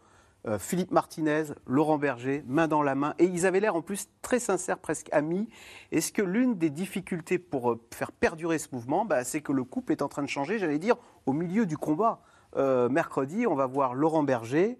[0.46, 4.08] euh, Philippe Martinez, Laurent Berger, main dans la main, et ils avaient l'air en plus
[4.22, 5.48] très sincères, presque amis.
[5.90, 9.64] Est-ce que l'une des difficultés pour euh, faire perdurer ce mouvement, bah, c'est que le
[9.64, 12.22] couple est en train de changer, j'allais dire, au milieu du combat
[12.56, 14.78] euh, Mercredi, on va voir Laurent Berger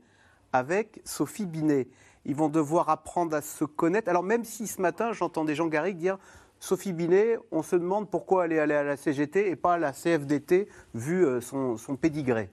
[0.52, 1.88] avec Sophie Binet.
[2.24, 4.08] Ils vont devoir apprendre à se connaître.
[4.08, 6.18] Alors même si ce matin, j'entends des gens Garrigue dire
[6.60, 9.78] Sophie Binet, on se demande pourquoi elle est allée à la CGT et pas à
[9.78, 12.50] la CFDT, vu euh, son, son pédigré.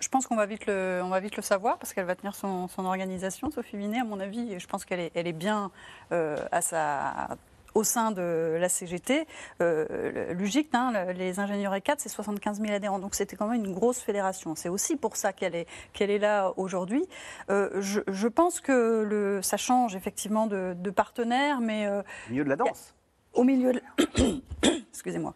[0.00, 2.34] Je pense qu'on va vite le, on va vite le savoir parce qu'elle va tenir
[2.34, 4.52] son, son, organisation, Sophie Binet, à mon avis.
[4.52, 5.72] Et je pense qu'elle est, elle est bien
[6.12, 7.36] euh, à sa,
[7.74, 9.26] au sein de la CGT.
[9.60, 12.98] Euh, Lugic, hein, les ingénieurs E4, c'est 75 000 adhérents.
[12.98, 14.54] Donc c'était quand même une grosse fédération.
[14.54, 17.04] C'est aussi pour ça qu'elle est, qu'elle est là aujourd'hui.
[17.50, 21.86] Euh, je, je, pense que le, ça change effectivement de, de partenaire, mais.
[21.86, 22.94] Euh, Au milieu de la danse
[23.34, 23.82] au milieu de...
[24.90, 25.34] Excusez-moi.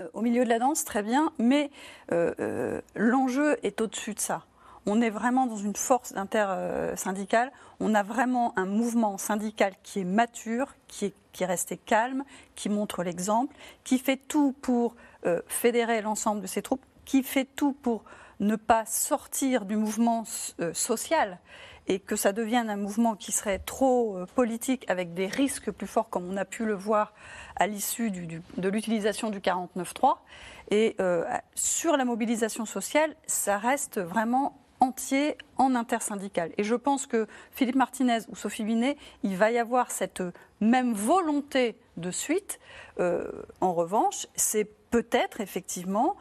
[0.00, 1.70] Euh, au milieu de la danse, très bien, mais
[2.12, 4.44] euh, euh, l'enjeu est au-dessus de ça.
[4.86, 7.52] On est vraiment dans une force intersyndicale.
[7.80, 13.02] On a vraiment un mouvement syndical qui est mature, qui est, resté calme, qui montre
[13.02, 13.54] l'exemple,
[13.84, 14.96] qui fait tout pour
[15.46, 18.04] fédérer l'ensemble de ses troupes, qui fait tout pour
[18.40, 20.24] ne pas sortir du mouvement
[20.72, 21.38] social
[21.90, 25.88] et que ça devienne un mouvement qui serait trop euh, politique avec des risques plus
[25.88, 27.12] forts comme on a pu le voir
[27.56, 30.18] à l'issue de l'utilisation du 49.3.
[30.70, 31.24] Et euh,
[31.56, 36.52] sur la mobilisation sociale, ça reste vraiment entier en intersyndical.
[36.58, 40.22] Et je pense que Philippe Martinez ou Sophie Binet, il va y avoir cette
[40.60, 42.60] même volonté de suite.
[43.00, 43.28] Euh,
[43.60, 46.16] en revanche, c'est peut-être effectivement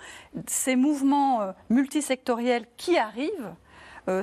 [0.47, 3.53] ces mouvements multisectoriels qui arrivent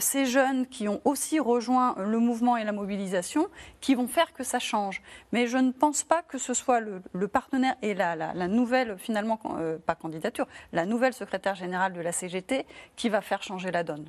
[0.00, 3.48] ces jeunes qui ont aussi rejoint le mouvement et la mobilisation
[3.80, 5.02] qui vont faire que ça change.
[5.32, 8.48] Mais je ne pense pas que ce soit le, le partenaire et la, la, la
[8.48, 13.42] nouvelle, finalement, euh, pas candidature, la nouvelle secrétaire générale de la CGT qui va faire
[13.42, 14.06] changer la donne.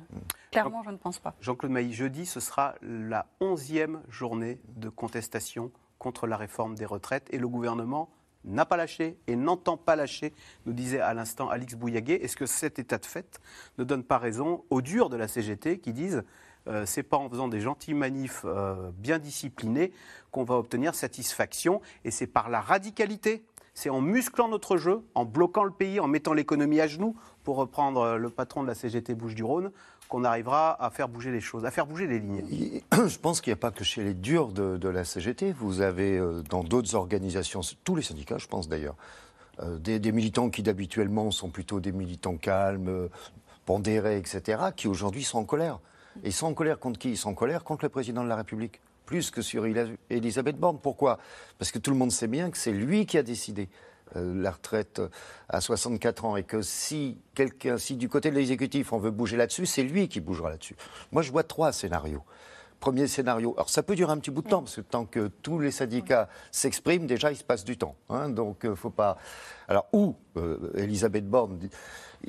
[0.50, 1.34] Clairement, je ne pense pas.
[1.40, 7.26] Jean-Claude Mailly, jeudi, ce sera la onzième journée de contestation contre la réforme des retraites
[7.30, 8.08] et le gouvernement
[8.44, 10.32] n'a pas lâché et n'entend pas lâcher,
[10.66, 12.22] nous disait à l'instant Alix Bouillaguet.
[12.22, 13.40] Est-ce que cet état de fait
[13.78, 16.24] ne donne pas raison aux durs de la CGT qui disent
[16.66, 19.92] euh, c'est pas en faisant des gentils manifs euh, bien disciplinés
[20.30, 23.44] qu'on va obtenir satisfaction et c'est par la radicalité
[23.78, 27.54] c'est en musclant notre jeu, en bloquant le pays, en mettant l'économie à genoux, pour
[27.58, 29.70] reprendre le patron de la CGT Bouches-du-Rhône,
[30.08, 32.80] qu'on arrivera à faire bouger les choses, à faire bouger les lignes.
[32.92, 35.52] Je pense qu'il n'y a pas que chez les durs de, la CGT.
[35.52, 38.96] Vous avez euh, dans d'autres organisations, tous les syndicats, je pense d'ailleurs,
[39.60, 43.08] euh, des, militants qui d'habituellement sont plutôt des militants calmes, euh,
[43.66, 45.78] pondérés, etc., qui aujourd'hui sont en colère.
[46.24, 47.10] Et ils sont en colère contre qui?
[47.10, 49.64] Ils sont en colère contre le président de la République plus que sur
[50.10, 50.78] Elisabeth Borne.
[50.82, 51.18] Pourquoi?
[51.58, 53.70] Parce que tout le monde sait bien que c'est lui qui a décidé
[54.14, 55.00] la retraite
[55.48, 59.36] à 64 ans et que si quelqu'un, si du côté de l'exécutif on veut bouger
[59.36, 60.76] là-dessus, c'est lui qui bougera là-dessus.
[61.12, 62.22] Moi, je vois trois scénarios.
[62.80, 65.26] Premier scénario, alors ça peut durer un petit bout de temps, parce que tant que
[65.42, 67.96] tous les syndicats s'expriment, déjà il se passe du temps.
[68.08, 69.18] Hein, donc euh, faut pas.
[69.66, 71.58] Alors, où euh, Elisabeth Borne,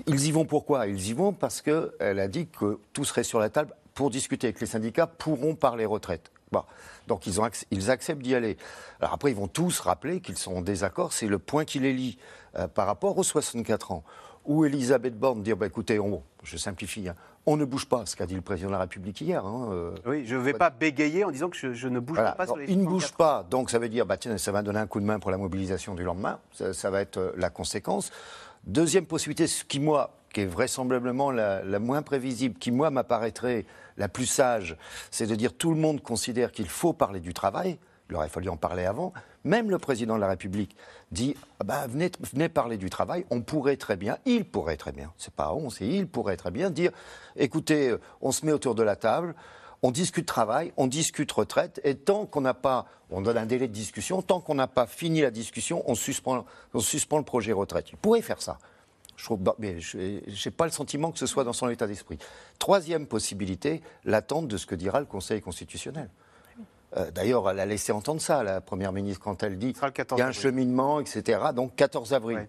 [0.08, 0.88] ils y vont pourquoi?
[0.88, 4.48] Ils y vont parce qu'elle a dit que tout serait sur la table pour discuter
[4.48, 6.32] avec les syndicats, pourront parler retraite.
[6.52, 6.64] Bon.
[7.08, 8.58] Donc ils, ont, ils acceptent d'y aller.
[9.00, 11.14] Alors après, ils vont tous rappeler qu'ils sont en désaccord.
[11.14, 12.18] C'est le point qui les lie
[12.58, 14.04] euh, par rapport aux 64 ans.
[14.46, 18.16] Où Elisabeth Borne dit bah, écoutez, on, je simplifie, hein, On ne bouge pas, ce
[18.16, 19.46] qu'a dit le président de la République hier.
[19.46, 22.16] hein, euh, Oui, je ne vais pas bégayer en disant que je, je ne bouge
[22.16, 22.32] voilà.
[22.32, 22.90] pas sur Alors, les il ne 64.
[23.12, 25.20] bouge pas, donc ça veut dire, bah, tiens, ça va donner un coup de main
[25.20, 26.40] pour la mobilisation du lendemain.
[26.54, 28.12] Ça, ça va être euh, la conséquence.
[28.64, 33.66] Deuxième possibilité, ce qui, moi, qui est vraisemblablement la, la moins prévisible, qui, moi, m'apparaîtrait
[34.00, 34.78] la plus sage,
[35.12, 37.78] c'est de dire tout le monde considère qu'il faut parler du travail.
[38.10, 39.14] Il aurait fallu en parler avant.
[39.44, 40.76] Même le président de la République
[41.12, 43.26] dit ah bah, venez, parler du travail.
[43.30, 46.50] On pourrait très bien, il pourrait très bien, c'est pas on, c'est il pourrait très
[46.50, 46.92] bien dire
[47.36, 49.36] écoutez, euh, on se met autour de la table,
[49.84, 53.68] on discute travail, on discute retraite, et tant qu'on n'a pas, on donne un délai
[53.68, 57.92] de discussion, tant qu'on n'a pas fini la discussion, on suspend le projet retraite.
[57.92, 58.58] Il pourrait faire ça.
[59.20, 61.88] Je trouve, bah, mais je n'ai pas le sentiment que ce soit dans son état
[61.88, 62.18] d'esprit.
[62.58, 66.10] Troisième possibilité, l'attente de ce que dira le Conseil constitutionnel.
[66.96, 69.92] Euh, D'ailleurs, elle a laissé entendre ça, la Première ministre, quand elle dit sera le
[69.92, 71.38] 14 qu'il y a un cheminement, etc.
[71.54, 72.48] Donc 14 avril.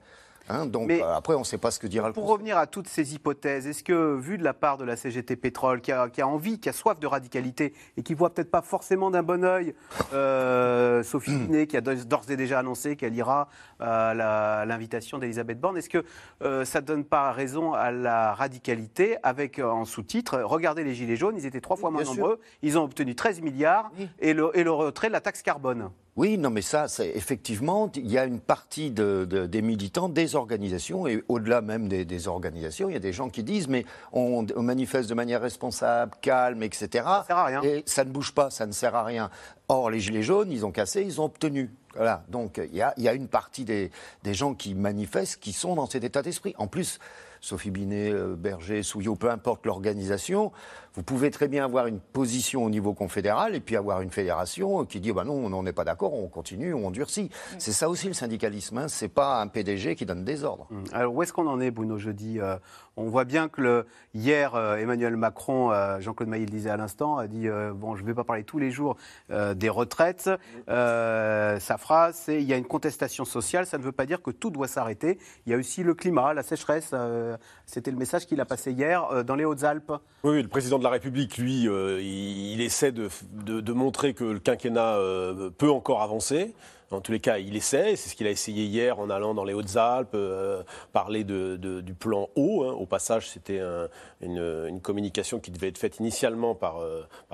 [0.48, 2.57] Hein, donc Mais- euh, après, on ne sait pas ce que dira le Pour revenir
[2.59, 5.92] à toutes ces hypothèses, est-ce que, vu de la part de la CGT Pétrole, qui
[5.92, 9.11] a, qui a envie, qui a soif de radicalité et qui voit peut-être pas forcément
[9.11, 9.74] d'un bon oeil
[10.12, 13.48] euh, Sophie Binet, qui a d'ores et déjà annoncé qu'elle ira
[13.79, 16.05] à la- à l'invitation d'Elisabeth Borne, est-ce que
[16.42, 20.94] euh, ça ne donne pas raison à la radicalité avec euh, en sous-titre Regardez les
[20.94, 22.14] Gilets jaunes, ils étaient trois fois moins sûr.
[22.14, 24.09] nombreux, ils ont obtenu 13 milliards Oui.
[24.18, 25.90] et, le, et le retrait de la taxe carbone?
[26.16, 30.09] Oui, non, mais ça, c'est effectivement, il y a une partie de- de- des militants,
[30.09, 33.68] des organisations, et au-delà même des, des organisations, il y a des gens qui disent,
[33.68, 36.88] mais on, on manifeste de manière responsable, calme, etc.
[37.05, 37.62] Ça sert à rien.
[37.62, 39.31] Et ça ne bouge pas, ça ne sert à rien.
[39.68, 41.70] Or, les Gilets jaunes, ils ont cassé, ils ont obtenu.
[41.94, 42.25] Voilà.
[42.29, 43.90] Donc, il y a, il y a une partie des,
[44.25, 46.55] des gens qui manifestent qui sont dans cet état d'esprit.
[46.59, 46.99] En plus,
[47.40, 50.53] Sophie Binet, euh, Berger, Souillot, peu importe l'organisation,
[50.94, 54.85] vous pouvez très bien avoir une position au niveau confédéral et puis avoir une fédération
[54.85, 57.31] qui dit bah non, on n'est pas d'accord, on continue, on durcit.
[57.59, 58.88] C'est ça aussi le syndicalisme, hein.
[58.88, 60.66] c'est pas un PDG qui donne des ordres.
[60.70, 60.85] Hum.
[60.92, 62.57] Alors où est-ce qu'on en est, Bruno, jeudi Euh,
[62.96, 66.76] On voit bien que le, hier, euh, Emmanuel Macron, euh, Jean-Claude Maillet le disait à
[66.76, 68.96] l'instant, a dit euh, bon, je ne vais pas parler tous les jours
[69.31, 70.29] euh, des retraites.
[70.68, 74.22] Euh, sa phrase, c'est il y a une contestation sociale, ça ne veut pas dire
[74.22, 75.18] que tout doit s'arrêter.
[75.46, 76.90] Il y a aussi le climat, la sécheresse.
[76.92, 79.92] euh, C'était le message qu'il a passé hier euh, dans les Hautes-Alpes.
[80.24, 84.40] Oui, oui, le président de la République, lui, euh, il, essaie de, montrer que le
[84.40, 86.54] quinquennat euh, peut encore avancer.
[86.90, 87.94] En tous les cas, il essaie.
[87.94, 92.28] C'est ce qu'il a essayé hier en allant dans les Hautes-Alpes, euh, parler du plan
[92.34, 92.64] eau.
[92.64, 92.72] hein.
[92.72, 93.88] Au passage, c'était un-
[94.20, 96.80] une, communication qui devait être faite initialement par,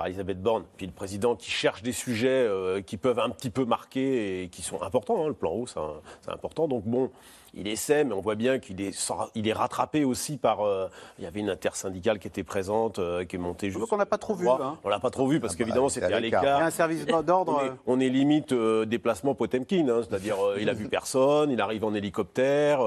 [0.05, 2.47] Elisabeth Borne, puis le président qui cherche des sujets
[2.85, 5.23] qui peuvent un petit peu marquer et qui sont importants.
[5.23, 5.27] hein.
[5.29, 6.67] Le plan eau, c'est important.
[6.67, 7.09] Donc bon,
[7.57, 8.95] il essaie, mais on voit bien qu'il est,
[9.35, 10.61] il est rattrapé aussi par.
[10.65, 13.79] euh, il y avait une intersyndicale qui était présente, euh, qui est montée juste.
[13.81, 14.47] Donc on n'a pas trop vu.
[14.47, 14.77] hein.
[14.83, 16.43] On l'a pas trop vu parce Ah bah, qu'évidemment c'est c'était à l'écart.
[16.43, 16.67] Il y a l'écart.
[16.67, 17.57] un service d'ordre.
[17.61, 21.49] On est, euh, on est limite euh, déplacement Potemkin, hein, c'est-à-dire il a vu personne,
[21.51, 22.79] il arrive en hélicoptère.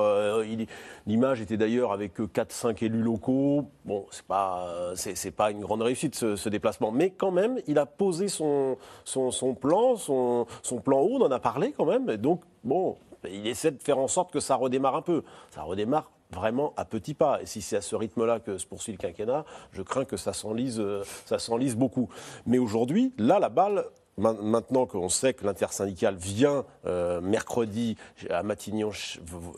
[1.06, 3.64] L'image était d'ailleurs avec 4-5 élus locaux.
[3.84, 7.58] Bon, c'est pas, c'est c'est pas une grande réussite ce, ce déplacement, mais quand même,
[7.66, 11.72] il a posé son, son, son plan, son, son plan haut, on en a parlé
[11.76, 12.08] quand même.
[12.10, 12.96] Et donc, bon,
[13.28, 15.22] il essaie de faire en sorte que ça redémarre un peu.
[15.50, 17.42] Ça redémarre vraiment à petits pas.
[17.42, 20.32] Et si c'est à ce rythme-là que se poursuit le quinquennat, je crains que ça
[20.32, 22.08] s'enlise, euh, ça s'enlise beaucoup.
[22.46, 23.84] Mais aujourd'hui, là, la balle,
[24.16, 27.96] ma- maintenant qu'on sait que l'intersyndicale vient euh, mercredi
[28.30, 28.92] à Matignon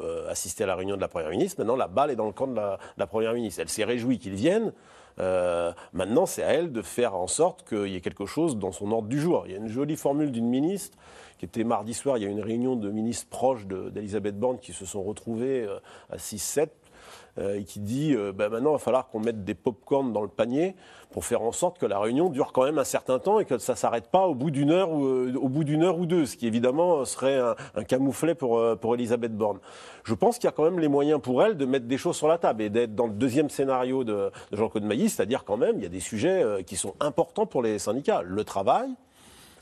[0.00, 2.32] euh, assister à la réunion de la Première ministre, maintenant la balle est dans le
[2.32, 3.60] camp de la, de la Première ministre.
[3.60, 4.72] Elle s'est réjouie qu'ils viennent.
[5.18, 8.72] Euh, maintenant, c'est à elle de faire en sorte qu'il y ait quelque chose dans
[8.72, 9.42] son ordre du jour.
[9.44, 10.96] Il y a une jolie formule d'une ministre
[11.42, 14.60] qui était mardi soir, il y a une réunion de ministres proches de- d'Elisabeth Borne
[14.60, 16.68] qui se sont retrouvés euh, à 6-7
[17.38, 20.22] euh, et qui dit euh, bah, maintenant il va falloir qu'on mette des pop-corn dans
[20.22, 20.76] le panier
[21.10, 23.58] pour faire en sorte que la réunion dure quand même un certain temps et que
[23.58, 25.04] ça s'arrête pas au bout d'une heure ou
[25.82, 27.40] heure ou deux, ce qui évidemment serait
[27.74, 29.58] un, camouflet pour Elisabeth Borne.
[30.04, 32.16] Je pense qu'il y a quand même les moyens pour elle de mettre des choses
[32.16, 35.56] sur la table et d'être dans le deuxième scénario de, de Jean-Claude Mailly, c'est-à-dire quand
[35.56, 38.94] même il y a des sujets qui sont importants pour les syndicats, le travail,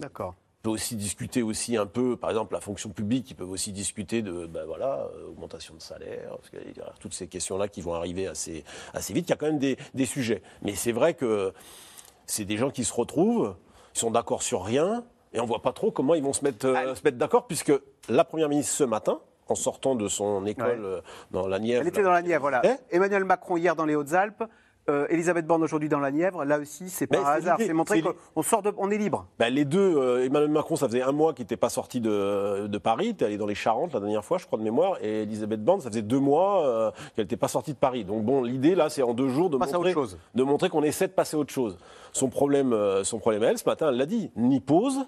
[0.01, 0.35] D'accord.
[0.63, 4.23] Peut aussi discuter aussi un peu, par exemple, la fonction publique, ils peuvent aussi discuter
[4.23, 7.81] de, ben voilà, euh, augmentation de salaire, parce qu'il y a toutes ces questions-là qui
[7.81, 9.29] vont arriver assez, assez vite.
[9.29, 10.43] Il y a quand même des, des sujets.
[10.63, 11.53] Mais c'est vrai que
[12.27, 13.55] c'est des gens qui se retrouvent,
[13.95, 16.67] ils sont d'accord sur rien, et on voit pas trop comment ils vont se mettre,
[16.67, 17.73] euh, se mettre d'accord, puisque
[18.09, 20.87] la Première ministre, ce matin, en sortant de son école Ouais.
[20.87, 21.81] euh, dans la Nièvre...
[21.83, 22.61] Elle était dans la Nièvre, voilà.
[22.65, 24.45] Eh Emmanuel Macron hier dans les Hautes-Alpes.
[24.91, 27.57] Euh, Elisabeth Borne aujourd'hui dans la Nièvre, là aussi, c'est pas un hasard.
[27.59, 29.27] C'est montrer qu'on sort de, on est libre.
[29.39, 32.67] Ben, les deux, euh, Emmanuel Macron, ça faisait un mois qu'il n'était pas sorti de,
[32.67, 34.99] de Paris, il était allé dans les Charentes la dernière fois, je crois, de mémoire,
[35.03, 38.05] et Elisabeth Borne, ça faisait deux mois euh, qu'elle n'était pas sortie de Paris.
[38.05, 40.19] Donc bon, l'idée là, c'est en deux jours de Passe montrer, autre chose.
[40.35, 41.79] de montrer qu'on essaie de passer à autre chose.
[42.13, 45.07] Son problème, son problème, elle, ce matin, elle l'a dit, ni pause,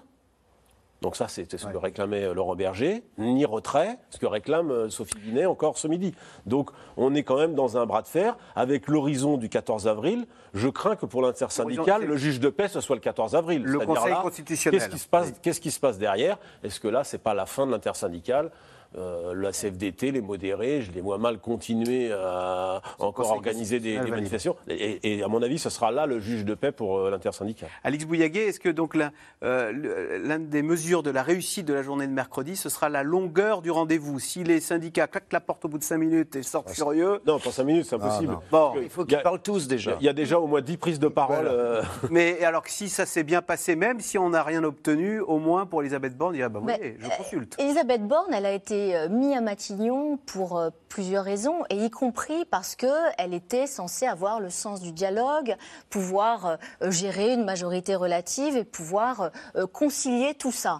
[1.03, 4.89] Donc ça, c'est ce que réclamait euh, Laurent Berger, ni retrait, ce que réclame euh,
[4.89, 6.15] Sophie Binet encore ce midi.
[6.45, 10.25] Donc on est quand même dans un bras de fer avec l'horizon du 14 avril.
[10.53, 13.63] Je crains que pour l'intersyndicale, le juge de paix, ce soit le 14 avril.
[13.63, 14.79] Le Conseil là, constitutionnel.
[14.79, 16.37] Qu'est-ce qui se passe, qu'est-ce qui se passe derrière?
[16.63, 18.49] Est-ce que là, c'est pas la fin de l'intersyndicale?
[18.97, 24.55] Euh, la CFDT, les modérés, je les vois mal continuer à encore organiser des, manifestations.
[24.67, 27.69] Et, et à mon avis, ce sera là le juge de paix pour euh, l'intersyndicale.
[27.83, 28.97] Alix Bouillaguet, est-ce que donc
[29.43, 33.03] euh, l'une des mesures de la réussite de la journée de mercredi, ce sera la
[33.03, 34.19] longueur du rendez-vous?
[34.19, 37.19] Si les syndicats claquent la porte au bout de 5 minutes et sortent furieux.
[37.25, 38.33] Non, pas 5 minutes, c'est impossible.
[38.33, 38.39] non.
[38.51, 39.97] Bon, Il faut qu'ils parlent tous déjà.
[39.99, 41.47] Il y a déjà au moins 10 prises de parole.
[41.47, 45.19] euh, mais alors que si ça s'est bien passé, même si on n'a rien obtenu,
[45.19, 47.55] au moins pour Elisabeth Borne, il y a bah oui, Mais, je consulte.
[47.59, 51.89] Elisabeth Borne, elle a été euh, mise à Matignon pour euh, plusieurs raisons, et y
[51.89, 55.55] compris parce qu'elle était censée avoir le sens du dialogue,
[55.89, 59.31] pouvoir euh, gérer une majorité relative et pouvoir
[59.71, 60.79] concilier tout ça,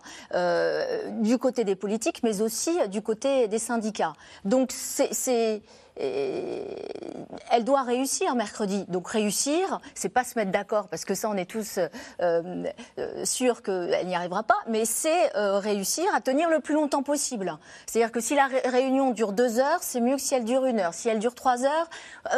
[1.22, 4.14] du côté des politiques, mais aussi du côté des syndicats.
[4.46, 5.62] Donc c'est...
[5.96, 8.86] elle doit réussir mercredi.
[8.88, 11.78] Donc réussir, c'est pas se mettre d'accord parce que ça, on est tous
[12.20, 12.66] euh,
[12.98, 17.04] euh, sûrs qu'elle n'y arrivera pas, mais c'est euh, réussir à tenir le plus longtemps
[17.04, 17.58] possible.
[17.86, 20.66] C'est-à-dire que si la ré- réunion dure deux heures, c'est mieux que si elle dure
[20.66, 20.94] une heure.
[20.94, 21.90] Si elle dure trois heures,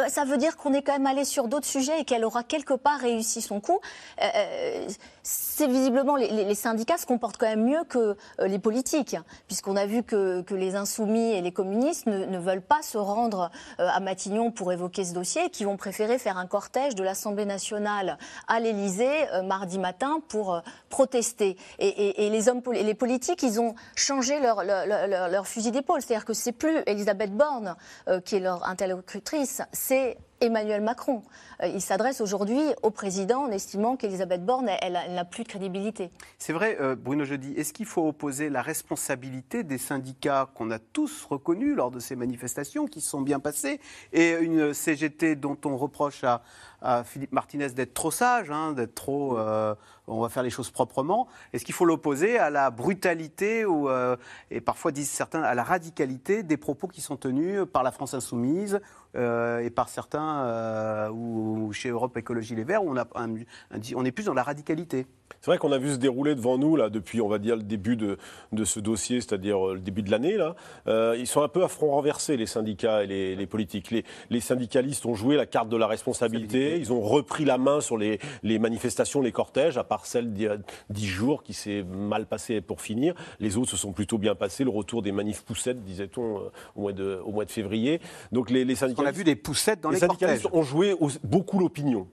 [0.08, 2.74] ça veut dire qu'on est quand même allé sur d'autres sujets et qu'elle aura quelque
[2.74, 3.80] part réussi son coup.
[5.22, 9.16] C'est visiblement les, syndicats se comportent quand même mieux que les politiques,
[9.46, 13.45] puisqu'on a vu que, les insoumis et les communistes ne veulent pas se rendre
[13.80, 17.44] euh, à Matignon pour évoquer ce dossier, qui vont préférer faire un cortège de l'Assemblée
[17.44, 21.56] nationale à l'Élysée euh, mardi matin pour euh, protester.
[21.78, 26.78] Et, les hommes, les politiques, ils ont changé leur, fusil d'épaule, c'est-à-dire que c'est plus
[26.86, 27.76] Elisabeth Borne
[28.24, 31.22] qui est leur interlocutrice, c'est Emmanuel Macron.
[31.62, 36.10] Euh, il s'adresse aujourd'hui au président en estimant qu'Elisabeth Borne, elle, n'a plus de crédibilité.
[36.38, 40.78] C'est vrai, euh, Bruno Jeudi, est-ce qu'il faut opposer la responsabilité des syndicats qu'on a
[40.78, 43.80] tous reconnus lors de ces manifestations qui se sont bien passées
[44.12, 46.42] et une CGT dont on reproche à,
[46.82, 49.38] à Philippe Martinez d'être trop sage, hein, d'être trop.
[49.38, 49.74] euh,
[50.06, 51.28] on va faire les choses proprement.
[51.52, 54.16] Est-ce qu'il faut l'opposer à la brutalité ou, euh,
[54.50, 58.14] et parfois disent certains à la radicalité des propos qui sont tenus par la France
[58.14, 58.80] Insoumise
[59.16, 64.24] euh, et par certains euh, ou, chez Europe Écologie Les Verts où on est plus
[64.24, 65.06] dans la radicalité
[65.40, 67.62] C'est vrai qu'on a vu se dérouler devant nous là depuis, on va dire, le
[67.62, 68.16] début de,
[68.52, 70.36] de ce dossier, c'est-à-dire euh, le début de l'année.
[70.36, 70.56] Là,
[70.88, 73.90] Euh, ils sont un peu à front renversé les syndicats et les, les politiques.
[73.90, 76.78] Les, les syndicalistes ont joué la carte de la responsabilité.
[76.78, 80.44] Ils ont repris la main sur les, les manifestations, les cortèges, à part celle d'il
[80.44, 80.56] y a
[80.90, 83.14] dix jours qui s'est mal passée pour finir.
[83.38, 84.64] Les autres se sont plutôt bien passés.
[84.64, 86.40] Le retour des manifs poussettes, disait-on, euh,
[86.74, 88.00] au mois de, au mois de février.
[88.32, 89.06] Donc les, les syndicalistes.
[89.06, 90.58] On a vu des poussettes dans les, syndicalistes cortèges.
[90.58, 92.08] ont joué au- beaucoup l'opinion.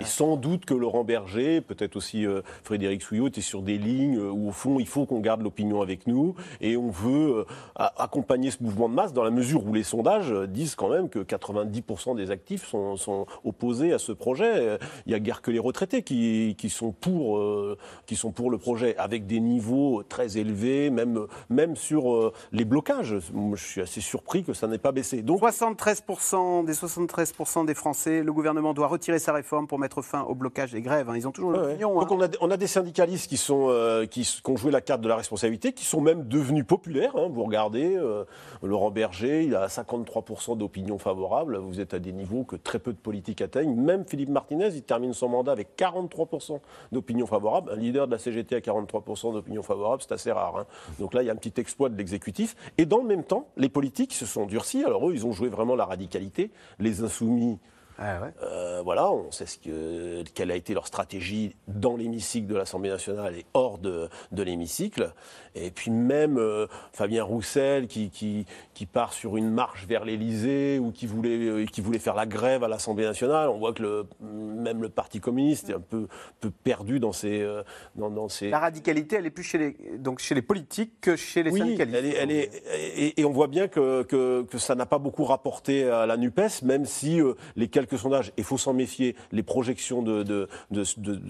[0.00, 4.18] Et sans doute que Laurent Berger, peut-être aussi euh, Frédéric Souillot, étaient sur des lignes
[4.18, 7.44] euh, où, au fond, il faut qu'on garde l'opinion avec nous et on veut euh,
[7.76, 11.20] accompagner ce mouvement de masse dans la mesure où les sondages disent quand même que
[11.20, 14.78] 90% des actifs sont, sont opposés à ce projet.
[15.06, 18.50] Il n'y a guère que les retraités qui, qui, sont pour, euh, qui sont pour
[18.50, 23.16] le projet, avec des niveaux très élevés, même, même sur euh, les blocages.
[23.32, 25.22] Moi, Je suis assez surpris que ça n'ait pas baissé.
[25.22, 30.22] Donc, 73% des 73% des Français, le gouvernement doit retirer sa réforme pour mettre fin
[30.22, 31.08] au blocage des grèves.
[31.10, 31.16] hein.
[31.16, 31.66] Ils ont toujours Ouais, ouais.
[31.68, 31.98] l'opinion.
[32.00, 35.00] Donc on a, on a des syndicalistes qui, sont, euh, qui, ont joué la carte
[35.00, 37.16] de la responsabilité, qui sont même devenus populaires.
[37.16, 37.28] hein.
[37.30, 38.24] Vous regardez, euh,
[38.62, 41.56] Laurent Berger, il a 53% d'opinion favorable.
[41.58, 43.74] Vous êtes à des niveaux que très peu de politiques atteignent.
[43.74, 46.60] Même Philippe Martinez, il termine son mandat avec 43%
[46.92, 47.70] d'opinion favorable.
[47.72, 50.56] Un leader de la CGT à 43% d'opinion favorable, c'est assez rare.
[50.58, 50.66] hein.
[50.98, 52.54] Donc là, il y a un petit exploit de l'exécutif.
[52.78, 54.84] Et dans le même temps, les politiques se sont durcis.
[54.84, 56.50] Alors eux, ils ont joué vraiment la radicalité.
[56.78, 57.58] Les insoumis.
[57.98, 62.90] Euh, voilà, on sait ce que, quelle a été leur stratégie dans l'hémicycle de l'Assemblée
[62.90, 65.12] nationale et hors de, de l'hémicycle.
[65.54, 70.78] Et puis même euh, Fabien Roussel qui, qui, qui part sur une marche vers l'Élysée
[70.78, 73.48] ou qui voulait, euh, qui voulait faire la grève à l'Assemblée nationale.
[73.48, 76.06] On voit que le, même le Parti communiste est un peu,
[76.40, 77.48] peu perdu dans ses...
[77.94, 78.50] dans, dans ses...
[78.50, 81.60] La radicalité, elle est plus chez les, donc chez les politiques que chez les Oui,
[81.60, 81.96] syndicalistes.
[81.98, 82.62] elle est, elle est-
[82.98, 86.18] et, et on voit bien que, que, que ça n'a pas beaucoup rapporté à la
[86.18, 87.20] NUPES, même si
[87.56, 90.48] les quelques sondages, il faut s'en méfier, les projections de,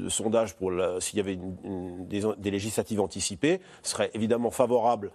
[0.09, 1.38] sondages pour s'il y avait
[2.09, 5.11] des législatives anticipées seraient évidemment favorables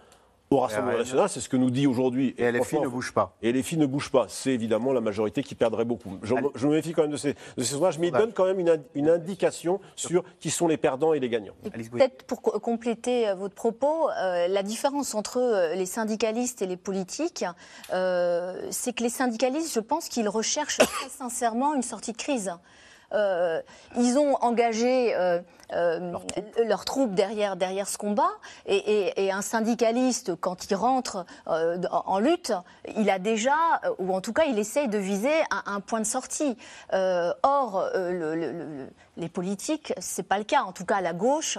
[0.52, 1.00] au Rassemblement RN.
[1.00, 2.36] national, c'est ce que nous dit aujourd'hui.
[2.38, 3.36] Et LFI franchement, ne bouge pas.
[3.42, 4.26] Et les filles ne bougent pas.
[4.28, 6.20] C'est évidemment la majorité qui perdrait beaucoup.
[6.24, 8.60] Je, me méfie quand même de ces, de ces sondages, mais ils donnent quand même
[8.60, 11.54] une, ind- une indication sur qui sont les perdants et les gagnants.
[11.64, 16.68] Peut-être pour co- compléter euh, votre propos, euh, la différence entre euh, les syndicalistes et
[16.68, 17.46] les politiques,
[17.94, 22.52] euh, c'est que les syndicalistes, je pense qu'ils recherchent très sincèrement une sortie de crise.
[23.14, 23.62] euh,
[23.98, 25.40] ils ont engagé euh,
[25.74, 26.14] euh,
[26.66, 28.30] leurs troupes derrière, derrière ce combat.
[28.66, 32.54] Et, et- et un syndicaliste, quand il rentre euh, en lutte,
[32.98, 33.54] il a déjà,
[33.86, 36.58] euh, ou en tout cas, il essaye de viser un, un point de sortie.
[36.94, 38.88] Euh, or, le- le- le-
[39.18, 40.64] les politiques, c'est pas le cas.
[40.64, 41.58] En tout cas, à la gauche,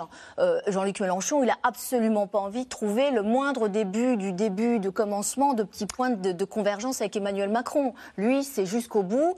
[0.67, 4.89] Jean-Luc Mélenchon, il a absolument pas envie de trouver le moindre début du début de
[4.89, 7.95] commencement de petits points de, de convergence avec Emmanuel Macron.
[8.17, 9.37] Lui, c'est jusqu'au bout.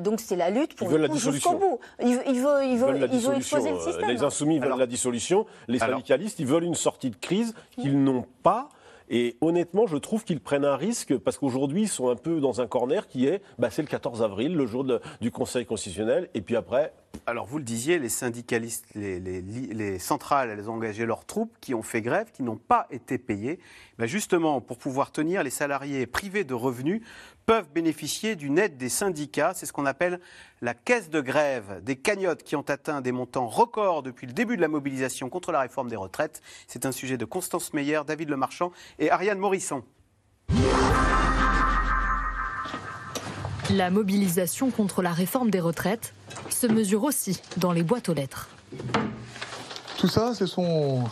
[0.00, 0.88] Donc, c'est la lutte pour
[1.32, 1.80] jusqu'au bout.
[2.00, 4.86] Il, veut- il veut, il veut, il veut exploser le euh, Les insoumis veulent la
[4.86, 5.46] dissolution.
[5.68, 8.68] Les syndicalistes, ils veulent une sortie de crise qu'ils n'ont pas.
[9.10, 12.62] Et honnêtement, je trouve qu'ils prennent un risque parce qu'aujourd'hui, ils sont un peu dans
[12.62, 16.30] un corner qui est, bah, c'est le 14 avril, le jour de- du Conseil constitutionnel.
[16.32, 16.92] Et puis après,
[17.26, 21.52] Alors, vous le disiez, les syndicalistes, les, les- les centrales, elles ont engagé leurs troupes
[21.60, 23.60] qui ont fait grève, qui n'ont pas été payées.
[23.98, 27.02] Ben justement, pour pouvoir tenir, les salariés privés de revenus
[27.46, 29.52] peuvent bénéficier d'une aide des syndicats.
[29.54, 30.20] C'est ce qu'on appelle
[30.62, 31.80] la caisse de grève.
[31.82, 35.52] Des cagnottes qui ont atteint des montants records depuis le début de la mobilisation contre
[35.52, 36.42] la réforme des retraites.
[36.66, 39.82] C'est un sujet de Constance Meyer, David Lemarchand et Ariane Morisson.
[43.70, 46.14] La mobilisation contre la réforme des retraites
[46.50, 48.48] se mesure aussi dans les boîtes aux lettres.
[49.98, 51.04] Tout ça, ce sont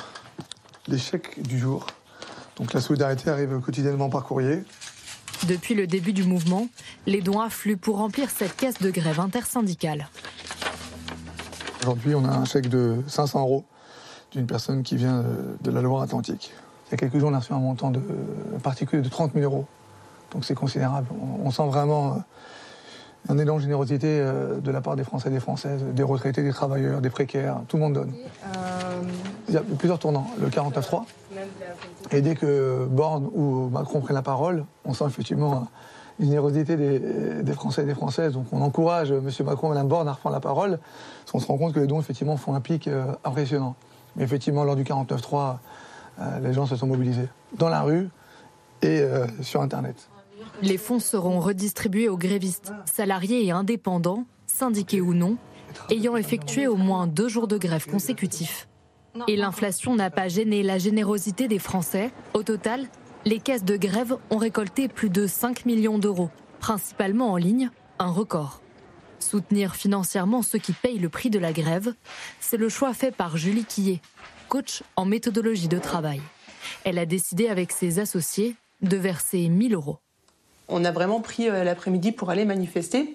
[0.86, 1.86] les chèques du jour.
[2.56, 4.64] Donc la solidarité arrive quotidiennement par courrier.
[5.48, 6.68] Depuis le début du mouvement,
[7.06, 10.08] les dons affluent pour remplir cette caisse de grève intersyndicale.
[11.82, 13.64] Aujourd'hui, on a un chèque de 500 euros
[14.30, 16.52] d'une personne qui vient de- de la Loire-Atlantique.
[16.86, 18.00] Il y a quelques jours, on a reçu un montant de,
[18.62, 19.66] particulier de 30 000 euros.
[20.30, 21.08] Donc c'est considérable.
[21.20, 22.16] On, on sent vraiment euh,
[23.32, 26.42] un élan de générosité euh, de la part des Français et des Françaises, des retraités,
[26.42, 27.56] des travailleurs, des précaires.
[27.68, 28.12] Tout le monde donne.
[29.48, 30.30] Il y a plusieurs tournants.
[30.40, 31.04] Le 49-3.
[32.10, 35.68] Et dès que Borne ou Macron prennent la parole, on sent effectivement
[36.18, 38.32] une générosité des, Français et des Françaises.
[38.32, 39.28] Donc on encourage M.
[39.44, 40.78] Macron et Mme Borne à reprendre la parole,
[41.20, 43.76] parce qu'on se rend compte que les dons, effectivement, font un pic euh, impressionnant.
[44.16, 45.56] Mais effectivement, lors du 49-3,
[46.20, 48.08] euh, les gens se sont mobilisés dans la rue
[48.82, 50.08] et euh, sur Internet.
[50.60, 55.36] Les fonds seront redistribués aux grévistes, salariés et indépendants, syndiqués ou non,
[55.90, 58.68] ayant effectué au moins deux jours de grève consécutifs.
[59.28, 62.10] Et l'inflation n'a pas gêné la générosité des Français.
[62.34, 62.86] Au total,
[63.24, 68.10] les caisses de grève ont récolté plus de 5 millions d'euros, principalement en ligne, un
[68.10, 68.60] record.
[69.18, 71.94] Soutenir financièrement ceux qui payent le prix de la grève,
[72.40, 74.00] c'est le choix fait par Julie Quillet,
[74.48, 76.20] coach en méthodologie de travail.
[76.84, 79.98] Elle a décidé avec ses associés de verser 1000 euros.
[80.68, 83.14] On a vraiment pris euh, l'après-midi pour aller manifester.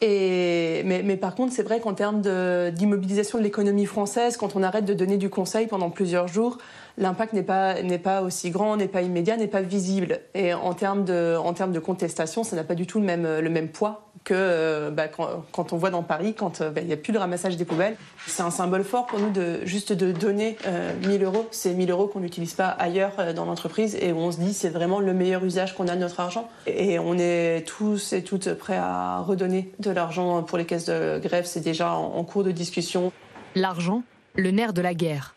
[0.00, 4.56] Et, mais, mais par contre, c'est vrai qu'en termes de- d'immobilisation de, l'économie française, quand
[4.56, 6.58] on arrête de donner du conseil pendant plusieurs jours,
[6.98, 10.20] l'impact n'est pas, n'est pas aussi grand, n'est pas immédiat, n'est pas visible.
[10.34, 13.40] Et en termes de, en termes de contestation, ça n'a pas du tout le même,
[13.40, 16.80] le même poids que euh, bah, quand, quand on voit dans Paris, quand euh, bah,
[16.80, 17.96] il n'y a plus de ramassage des poubelles.
[18.26, 21.48] C'est un symbole fort pour nous de juste de donner euh, 1000 euros.
[21.50, 24.52] C'est 1000 euros qu'on n'utilise pas ailleurs euh, dans l'entreprise et où on se dit
[24.52, 26.48] c'est vraiment le meilleur usage qu'on a de notre argent.
[26.66, 31.18] Et on est tous et toutes prêts à redonner de l'argent pour les caisses de
[31.18, 31.46] grève.
[31.46, 33.12] C'est déjà en cours de discussion.
[33.54, 34.02] L'argent,
[34.36, 35.34] le nerf de la guerre.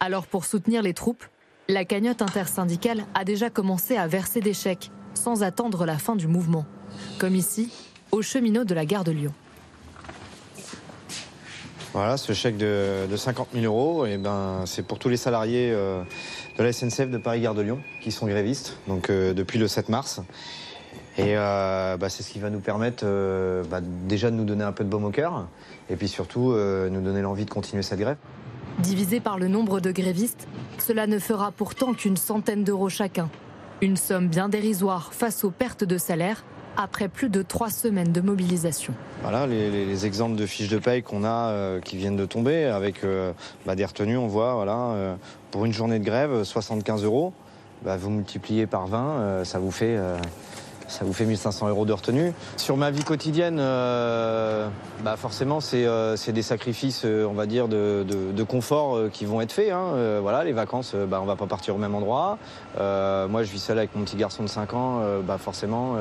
[0.00, 1.24] Alors pour soutenir les troupes,
[1.68, 6.28] la cagnotte intersyndicale a déjà commencé à verser des chèques sans attendre la fin du
[6.28, 6.66] mouvement.
[7.18, 7.72] Comme ici,
[8.12, 9.32] aux cheminots de la gare de Lyon.
[11.94, 15.72] Voilà, ce chèque de, de 50 000 euros, et ben, c'est pour tous les salariés
[15.72, 16.02] euh,
[16.58, 19.88] de la SNCF de Paris-Gare de Lyon qui sont grévistes, donc euh, depuis le 7
[19.88, 20.20] mars.
[21.16, 23.04] Et euh, bah, c'est ce qui va nous permettre
[23.68, 25.48] bah, déjà de nous donner un peu de baume au cœur,
[25.90, 28.16] et puis surtout nous donner l'envie de continuer cette grève.
[28.80, 30.46] Divisé par le nombre de grévistes,
[30.78, 33.28] cela ne fera pourtant qu'une centaine d'euros chacun.
[33.82, 36.44] Une somme bien dérisoire face aux pertes de salaire
[36.76, 38.94] après plus de trois semaines de mobilisation.
[39.22, 42.24] Voilà les, les- les exemples de fiches de paye qu'on a euh, qui viennent de
[42.26, 43.32] tomber avec euh,
[43.66, 44.16] bah, des retenues.
[44.16, 45.14] On voit voilà, euh,
[45.50, 47.32] pour une journée de grève 75 euros.
[47.84, 49.96] Bah, vous multipliez par 20, euh, ça vous fait
[50.88, 52.32] ça vous fait 1500 euros de retenue.
[52.56, 54.68] Sur ma vie quotidienne, euh,
[55.04, 59.10] bah, forcément c'est euh, des sacrifices, euh, on va dire, de, de- de confort euh,
[59.12, 59.70] qui vont être faits.
[59.70, 59.92] hein.
[59.94, 62.38] Euh, voilà, les vacances, bah, on va pas partir au même endroit.
[62.78, 65.00] Moi, je vis seul avec mon petit garçon de 5 ans.
[65.26, 65.94] bah, forcément,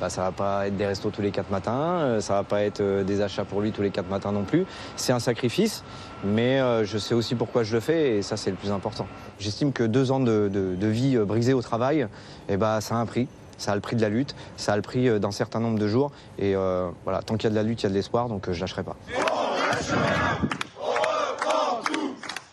[0.00, 2.18] bah, ça va pas être des restos tous les 4 matins.
[2.20, 4.66] ça va pas être des achats pour lui tous les 4 matins non plus.
[4.96, 5.82] C'est un sacrifice,
[6.24, 9.06] mais je sais aussi pourquoi je le fais et ça, c'est le plus important.
[9.38, 12.06] J'estime que deux ans de, de- de vie brisée au travail,
[12.48, 13.28] eh bah, ça a un prix.
[13.58, 15.78] Ça a le prix de la lutte, ça a le prix euh, d'un certain nombre
[15.78, 16.12] de jours.
[16.38, 18.28] Et euh, voilà, tant qu'il y a de la lutte, il y a de l'espoir,
[18.28, 18.96] donc euh, je lâcherai pas.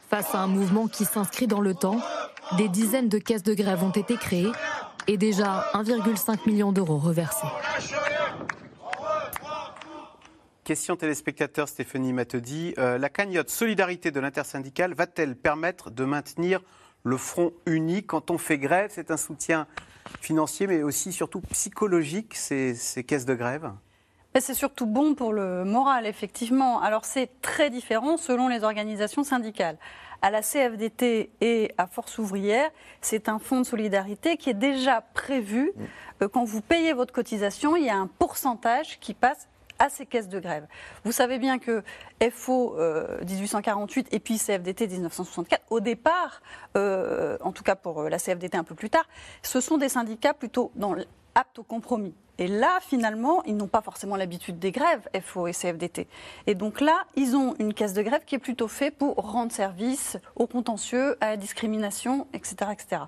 [0.10, 2.00] Face à un mouvement qui s'inscrit dans le temps,
[2.58, 4.52] des dizaines de caisses de grève ont été créées
[5.08, 7.48] et déjà 1,5 million d'euros reversés.
[10.64, 12.74] Question téléspectateur Stéphanie Matedi.
[12.78, 16.62] Euh, la cagnotte Solidarité de l'intersyndicale va-t-elle permettre de maintenir
[17.04, 18.90] le front uni quand on fait grève?
[18.94, 19.68] C'est un soutien
[20.22, 23.72] financier, mais aussi surtout psychologique, ces, ces caisses de grève?
[24.40, 26.82] C'est surtout bon pour le moral, effectivement.
[26.82, 29.78] Alors c'est très différent selon les organisations syndicales.
[30.24, 35.02] À la CFDT et à Force ouvrière, c'est un fonds de solidarité qui est déjà
[35.14, 35.72] prévu.
[36.22, 39.50] Euh, Quand vous payez votre cotisation, il y a un pourcentage qui passe
[39.80, 40.68] à ces caisses de grève.
[41.04, 41.84] Vous savez bien que
[42.32, 46.42] FO euh, 1848 et puis CFDT 1964, au départ,
[46.78, 49.06] euh, en tout cas pour euh, la CFDT un peu plus tard,
[49.42, 50.72] ce sont des syndicats plutôt
[51.36, 52.14] aptes au compromis.
[52.40, 56.08] Et là, finalement, ils n'ont pas forcément l'habitude des grèves, FO et CFDT.
[56.48, 59.52] Et donc là, ils ont une caisse de grève qui est plutôt faite pour rendre
[59.52, 62.72] service au contentieux, à la discrimination, etc.
[62.72, 63.04] etc.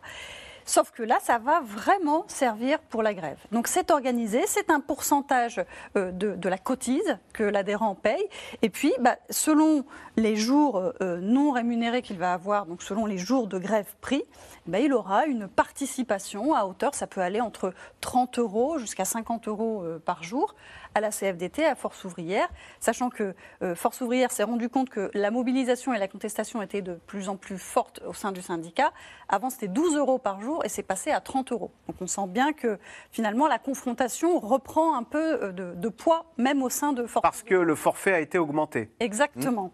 [0.66, 3.38] Sauf que là, ça va vraiment servir pour la grève.
[3.52, 5.64] Donc c'est organisé, c'est un pourcentage
[5.96, 8.24] euh, de, la cotise que l'adhérent paye.
[8.62, 9.86] Et puis, bah, selon
[10.18, 14.24] les jours euh, non rémunérés qu'il va avoir, donc selon les jours de grève pris,
[14.66, 19.48] bah, il aura une participation à hauteur, ça peut aller entre 30 euros jusqu'à 50
[19.48, 20.56] euros euh, par jour
[20.96, 22.48] à la CFDT, à Force ouvrière,
[22.80, 26.82] sachant que euh, Force ouvrière s'est rendu compte que la mobilisation et la contestation étaient
[26.82, 28.92] de plus en plus fortes au sein du syndicat.
[29.28, 31.72] Avant, c'était 12 euros par jour et c'est passé à 30 euros.
[31.88, 32.80] Donc on sent bien que
[33.12, 37.22] finalement la confrontation reprend un peu euh, de, de poids, même au sein de Force
[37.22, 38.90] Parce que le forfait a été augmenté.
[39.02, 39.74] Exactement.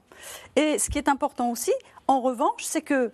[0.56, 1.72] Et ce qui est important aussi,
[2.08, 3.12] en revanche, c'est que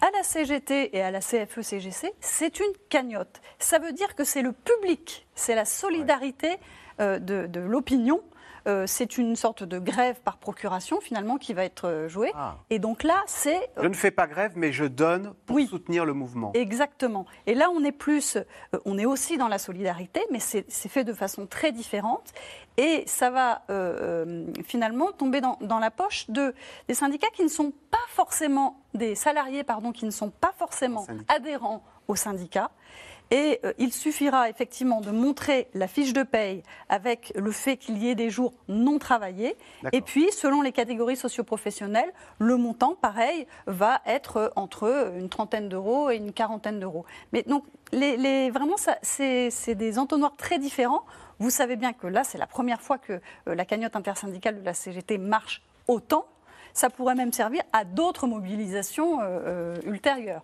[0.00, 3.40] à la CGT et à la CFE-CGC, c'est une cagnotte.
[3.58, 6.58] Ça veut dire que c'est le public, c'est la solidarité
[6.98, 8.20] de, de l'opinion.
[8.66, 12.32] Euh, c'est une sorte de grève par procuration finalement qui va être euh, jouée.
[12.34, 12.56] Ah.
[12.70, 16.14] Et donc là, c'est Je ne fais pas grève, mais je donne pour soutenir le
[16.14, 16.50] mouvement.
[16.54, 17.26] Exactement.
[17.46, 21.04] Et là, on est plus, euh, on est aussi dans la solidarité, mais c'est fait
[21.04, 22.32] de façon très différente.
[22.78, 26.54] Et ça va euh, euh, finalement tomber dans, dans la poche de,
[26.88, 31.06] des syndicats qui ne sont pas forcément, des salariés, pardon, qui ne sont pas forcément
[31.28, 32.70] adhérents au syndicat.
[33.30, 37.98] Et euh, il suffira effectivement de montrer la fiche de paye avec le fait qu'il
[37.98, 39.56] y ait des jours non travaillés.
[39.92, 45.68] Et puis, selon les catégories socioprofessionnelles, le montant, pareil, va être euh, entre une trentaine
[45.68, 47.04] d'euros et une quarantaine d'euros.
[47.32, 51.04] Mais donc, les, les- vraiment, c'est des entonnoirs très différents.
[51.38, 53.14] Vous savez bien que là, c'est la première fois que
[53.48, 56.26] euh, la cagnotte intersyndicale de la CGT marche autant.
[56.72, 60.42] Ça pourrait même servir à d'autres mobilisations euh, euh, ultérieures.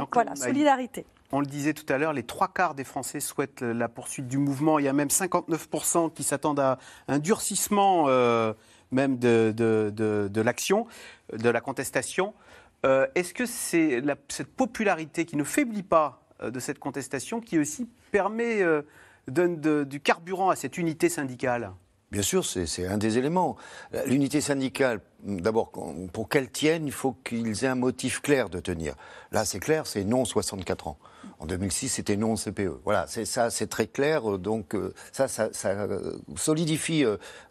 [0.00, 1.06] Donc voilà, solidarité.
[1.34, 4.36] On le disait tout à l'heure, les trois quarts des Français souhaitent la poursuite du
[4.36, 4.78] mouvement.
[4.78, 6.78] Il y a même 59% qui s'attendent à
[7.08, 8.52] un durcissement euh,
[8.90, 10.86] même de, l'action,
[11.32, 12.34] de la contestation.
[12.84, 17.58] Euh, Est-ce que c'est cette popularité qui ne faiblit pas euh, de cette contestation qui
[17.58, 18.62] aussi permet,
[19.26, 21.72] donne du carburant à cette unité syndicale?
[22.10, 23.56] Bien sûr, c'est un des éléments.
[24.04, 25.72] L'unité syndicale, d'abord,
[26.12, 28.96] pour qu'elle tienne, il faut qu'ils aient un motif clair de tenir.
[29.30, 30.98] Là, c'est clair, c'est non 64 ans.
[31.38, 32.80] En 2006, c'était non CPE.
[32.84, 34.30] Voilà, c'est ça, c'est très clair.
[34.30, 37.04] euh, Donc euh, ça, ça, ça, euh, solidifie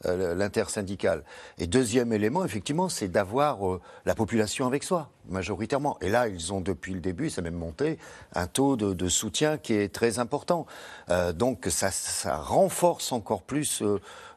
[0.03, 1.23] l'intersyndicale.
[1.57, 3.59] Et deuxième élément, effectivement, c'est d'avoir
[4.05, 5.97] la population avec soi, majoritairement.
[6.01, 7.97] Et là, ils ont depuis le début, ça a même monté,
[8.33, 10.65] un taux de, soutien qui est très important.
[11.35, 13.83] Donc ça, ça renforce encore plus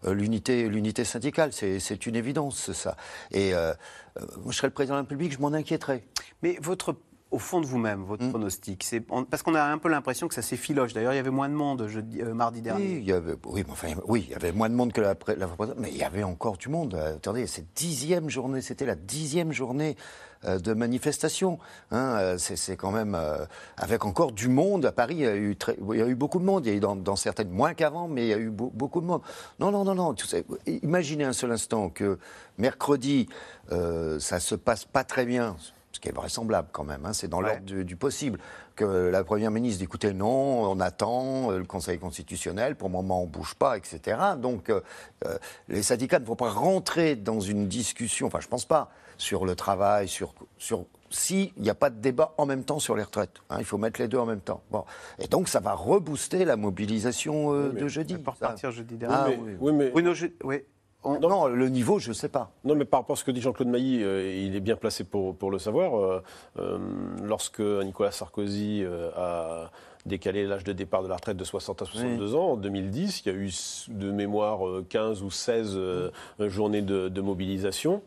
[0.05, 1.53] l'unité, syndicale.
[1.53, 2.97] C'est, une évidence, ça.
[3.31, 6.05] Et moi, je serais le président de la République, je m'en inquiéterais.
[6.43, 6.97] Mais votre,
[7.35, 10.43] au fond de vous-même, votre pronostic, c'est parce qu'on a un peu l'impression que ça
[10.43, 10.93] s'effiloche.
[10.93, 12.87] D'ailleurs, il y avait moins de monde jeudi, euh, mardi dernier.
[12.87, 15.01] Oui, il y avait, oui, mais enfin, oui, il y avait moins de monde que
[15.01, 16.95] la, la fois mais il y avait encore du monde.
[16.95, 19.97] Euh, attendez, c'est dixième journée, c'était la dixième journée
[20.45, 21.59] euh, de manifestation.
[21.91, 23.45] Hein, c'est, quand même euh,
[23.77, 24.87] avec encore du monde.
[24.87, 26.65] À Paris, il y a eu, très- il y a eu beaucoup de monde.
[26.67, 28.71] Il y a eu dans, dans certaines moins qu'avant, mais il y a eu beau-
[28.73, 29.23] beaucoup de monde.
[29.59, 30.15] Non, non, non, non.
[30.15, 30.39] tout ça-
[30.83, 32.19] imaginez un seul instant que
[32.59, 33.29] mercredi,
[33.73, 35.57] euh, ça se passe pas très bien.
[36.05, 38.39] Qui est vraisemblable quand même, hein, c'est dans l'ordre du, du possible.
[38.77, 42.93] Que la Première ministre dit écoutez, non, on attend euh, le Conseil constitutionnel, pour le
[42.93, 44.19] moment on ne bouge pas, etc.
[44.37, 44.83] Donc euh,
[45.25, 45.39] euh,
[45.69, 49.47] les syndicats ne vont pas rentrer dans une discussion, enfin je ne pense pas, sur
[49.47, 53.03] le travail, sur, sur s'il n'y a pas de débat en même temps sur les
[53.03, 53.39] retraites.
[53.49, 54.61] hein, il faut mettre les deux en même temps.
[54.71, 54.85] Bon.
[55.19, 58.19] Et donc ça va rebooster la mobilisation euh, de jeudi.
[58.19, 59.17] Pour partir jeudi dernier.
[59.19, 59.43] Ah, Oui, oui.
[59.53, 60.65] mais- oui, mais- Bruno, je- oui.
[61.05, 62.51] Non, le niveau, je ne sais pas.
[62.65, 65.05] Non, mais par rapport à ce que dit Jean-Claude Mailly, euh, il est bien placé
[65.05, 65.99] pour, pour le savoir.
[65.99, 66.23] Euh,
[66.59, 66.79] euh,
[67.23, 68.85] lorsque Nicolas Sarkozy
[69.17, 69.71] a
[70.07, 73.33] décalé l'âge de départ de la retraite de 60 à 62 ans, en 2010, il
[73.33, 73.51] y a eu
[73.89, 78.03] de mémoire euh, 15 ou 16 euh, journées de, de mobilisation.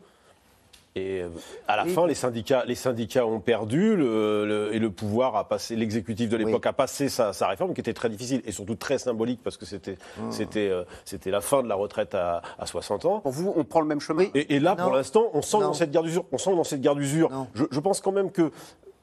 [0.96, 1.28] Et euh,
[1.68, 5.46] à la fin, les syndicats, les syndicats ont perdu le- le- et le pouvoir a
[5.46, 8.74] passé, l'exécutif de l'époque a passé sa, sa réforme qui était très difficile et surtout
[8.74, 9.96] très symbolique parce que c'était
[10.30, 13.20] c'était euh, c'était la fin de la retraite à, à 60 ans.
[13.20, 14.24] Pour vous, on prend le même chemin?
[14.34, 15.66] Et, et là, pour l'instant, on sent Non.
[15.68, 16.24] dans cette guerre d'usure.
[16.32, 17.30] On sent dans cette guerre d'usure.
[17.54, 18.50] Je, je pense quand même que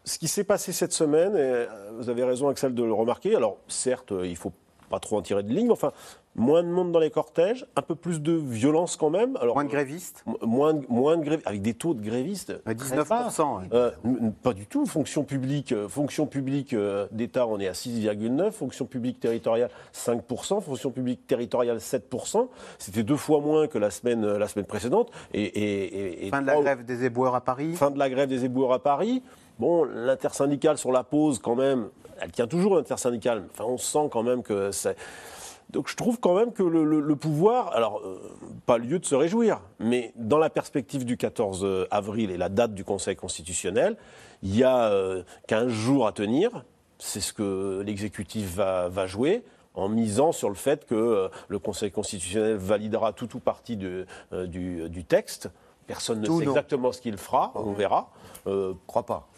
[0.04, 1.66] ce qui s'est passé cette semaine, et euh,
[1.98, 3.36] vous avez raison, Axel, de le remarquer.
[3.36, 4.52] Alors, certes, il faut
[4.90, 5.94] pas trop en tirer de ligne, mais enfin,
[6.36, 9.38] moins de monde dans les cortèges, un peu plus de violence quand même.
[9.42, 12.62] Alors, Moins de grévistes Moins de, moins de grévistes, avec des taux de grévistes.
[12.64, 13.30] très 19%, bas.
[13.62, 13.68] ouais.
[13.74, 14.86] Euh, n- pas du tout.
[14.86, 18.52] Fonction publique, euh, fonction publique euh, d'État, on est à 6,9.
[18.52, 20.62] Fonction publique territoriale, 5%.
[20.62, 22.48] Fonction publique territoriale, 7%.
[22.80, 25.12] C'était deux fois moins que la semaine, euh, la semaine précédente.
[25.34, 25.84] Et, et-
[26.24, 27.74] et- et Fin de la grève des éboueurs à Paris.
[27.76, 29.24] Fin de la grève des éboueurs à Paris.
[29.58, 31.88] Bon, l'intersyndicale sur la pause, quand même,
[32.20, 33.46] elle tient toujours l'intersyndicale.
[33.54, 34.98] Enfin, on sent quand même que c'est.
[35.72, 38.20] Donc je trouve quand même que le, le- le pouvoir, alors euh,
[38.66, 42.74] pas lieu de se réjouir, mais dans la perspective du 14 avril et la date
[42.74, 43.98] du Conseil constitutionnel,
[44.44, 46.64] il y a euh, 15 jours à tenir.
[46.98, 49.44] C'est ce que l'exécutif va, va jouer
[49.74, 54.06] en misant sur le fait que euh, le Conseil constitutionnel validera tout ou partie de,
[54.32, 55.50] euh, du, du texte.
[55.88, 56.52] Personne ne Tout, sait non.
[56.52, 58.10] exactement ce qu'il fera, on verra.
[58.48, 59.28] Euh, crois pas.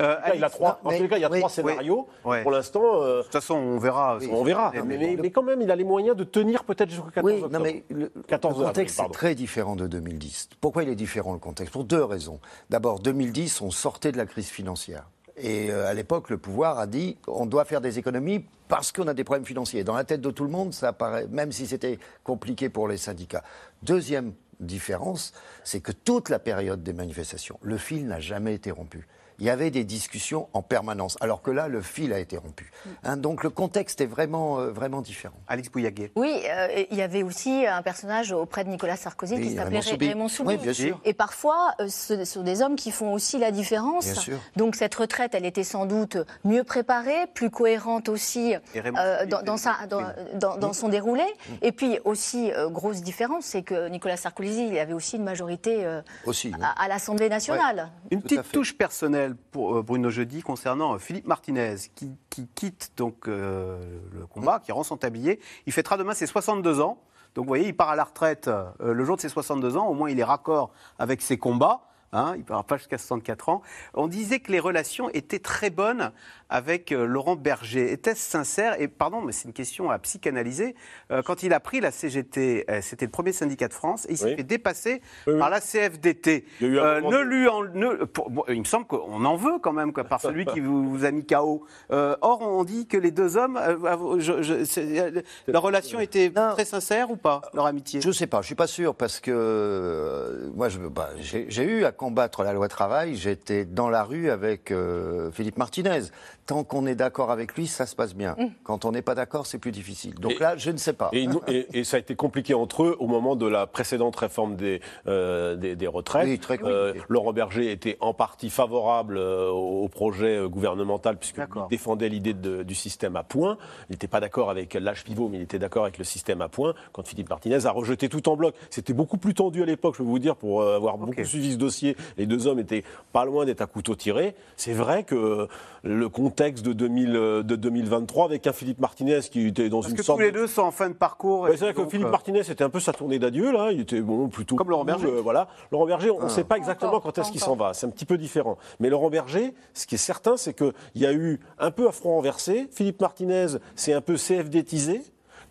[0.00, 1.48] Euh, tout il a trois, en mais- tous les cas, il y a oui, trois
[1.50, 1.54] oui.
[1.54, 2.08] scénarios.
[2.24, 2.42] Ouais.
[2.42, 4.18] Pour l'instant, euh, De toute façon, on verra.
[4.30, 4.72] on verra.
[4.84, 7.52] Mais- quand même, il a les moyens de tenir peut-être jusqu'au 14 Oui, octobre.
[7.52, 10.48] non, mais le, 14 le avril, contexte est très différent de 2010.
[10.60, 11.72] Pourquoi il est différent le contexte?
[11.72, 12.38] Pour deux raisons.
[12.70, 15.08] D'abord, 2010, on sortait de la crise financière.
[15.36, 19.06] Et euh, à l'époque, le pouvoir a dit on doit faire des économies parce qu'on
[19.06, 19.84] a des problèmes financiers.
[19.84, 22.96] Dans la tête de tout le monde, ça paraît, même si c'était compliqué pour les
[22.96, 23.44] syndicats.
[23.82, 25.32] Deuxième différence,
[25.64, 29.06] c'est que toute la période des manifestations, le fil n'a jamais été rompu.
[29.38, 32.70] Il y avait des discussions en permanence, alors que là, le fil a été rompu.
[33.04, 35.36] Hein, donc le contexte est vraiment, euh, vraiment différent.
[35.46, 36.10] Alice Bouillaguet.
[36.16, 39.82] Oui, euh, il y avait aussi un personnage auprès de Nicolas Sarkozy qui s'appelait Raymond
[39.82, 40.08] Soubi.
[40.08, 40.48] Raymond Soubi.
[40.48, 41.00] Oui, bien sûr.
[41.04, 44.04] Et parfois, euh, ce sont des hommes qui font aussi la différence.
[44.06, 44.38] Bien sûr.
[44.56, 49.56] Donc cette retraite, elle était sans doute mieux préparée, plus cohérente aussi euh, dans, dans
[49.56, 50.02] sa- dans-
[50.34, 51.24] dans- dans son déroulé.
[51.62, 55.84] Et puis aussi, euh, grosse différence, c'est que Nicolas Sarkozy, il avait aussi une majorité
[55.84, 56.48] euh, Aussi.
[56.48, 56.60] oui.
[56.62, 57.88] à, à l'Assemblée nationale.
[58.10, 62.92] Une petite touche personnelle pour euh, Bruno Jeudi concernant euh, Philippe Martinez qui, qui quitte
[62.96, 63.78] donc euh,
[64.12, 65.40] le combat, qui rend son tablier.
[65.66, 66.98] Il fêtera demain ses 62 ans.
[67.34, 68.50] Donc vous voyez, il part à la retraite
[68.80, 69.86] le jour de ses 62 ans.
[69.86, 71.82] Au moins, il est raccord avec ses combats.
[72.12, 73.62] Hein, il ne part pas jusqu'à 64 ans.
[73.94, 76.12] On disait que les relations étaient très bonnes
[76.50, 77.92] avec euh, Laurent Berger.
[77.92, 78.80] Était-ce sincère?
[78.80, 80.74] Et pardon, mais c'est une question à psychanalyser.
[81.10, 84.12] Euh, quand il a pris la CGT, euh, c'était le premier syndicat de France, et
[84.12, 84.36] il s'est Oui.
[84.36, 85.38] fait dépasser Oui, oui.
[85.38, 86.44] par la CFDT.
[86.60, 88.58] Il y a eu un Euh, moment ne de- lui en- ne- pour- bon, il
[88.60, 91.26] me semble qu'on en veut quand même, quoi, par celui qui vous, vous a mis
[91.26, 91.64] KO.
[91.90, 96.00] Euh, or, on dit que les deux hommes, euh, je- je- c'est- euh, leur relation
[96.00, 98.00] était très sincère ou pas, leur amitié?
[98.00, 101.64] Je ne sais pas, je suis pas sûr parce que euh, moi, bah, j'ai j'ai
[101.64, 103.16] eu à combattre la loi travail.
[103.16, 106.04] J'étais dans la rue avec euh, Philippe Martinez.
[106.48, 108.34] Tant qu'on est d'accord avec lui, ça se passe bien.
[108.64, 110.14] Quand on n'est pas d'accord, c'est plus difficile.
[110.14, 111.10] Donc Et- là, je ne sais pas.
[111.12, 114.16] Et, ils- et- et ça a été compliqué entre eux au moment de la précédente
[114.16, 116.26] réforme des, euh, des, des retraites.
[116.26, 116.74] Oui, très compliqué.
[116.74, 122.32] Euh, Laurent Berger était en partie favorable euh, au projet euh, gouvernemental puisqu'il défendait l'idée
[122.32, 123.58] du système à points.
[123.90, 126.48] Il n'était pas d'accord avec l'âge pivot, mais il était d'accord avec le système à
[126.48, 126.72] points.
[126.94, 130.02] Quand Philippe Martinez a rejeté tout en bloc, c'était beaucoup plus tendu à l'époque, je
[130.02, 131.94] peux vous dire, pour avoir beaucoup suivi ce dossier.
[132.16, 134.34] Les deux hommes étaient pas loin d'être à couteau tiré.
[134.56, 135.46] C'est vrai que
[135.82, 136.08] le
[136.38, 139.96] contexte de, 2000, euh, de 2023, avec un Philippe Martinez qui était dans Parce une
[139.96, 141.40] que sorte tous les deux sont en fin de parcours.
[141.42, 143.70] Ouais, c'est vrai que donc, Philippe euh, Martinez, c'était un peu sa tournée d'adieu, là.
[143.72, 144.54] Il était bon, plutôt.
[144.56, 145.06] Comme Laurent Berger.
[145.08, 145.48] euh, voilà.
[145.72, 146.28] Laurent Berger, on ne Ah.
[146.28, 147.74] sait pas exactement quand est-ce qu'il s'en va.
[147.74, 148.56] C'est un petit peu différent.
[148.80, 151.92] Mais Laurent Berger, ce qui est certain, c'est qu'il y a eu un peu à
[151.92, 152.68] front renversé.
[152.70, 155.02] Philippe Martinez, c'est un peu CFD-tisé.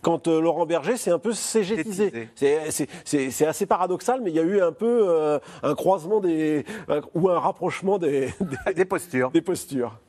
[0.04, 2.30] Quand euh, Laurent Berger, c'est un peu CGTisé.
[2.36, 6.20] C'est- c'est- C'est assez paradoxal, mais il y a eu un peu euh, un croisement
[6.20, 6.66] des.
[6.88, 8.30] un- ou un rapprochement des,
[8.76, 9.32] des postures.
[9.32, 10.00] Des postures.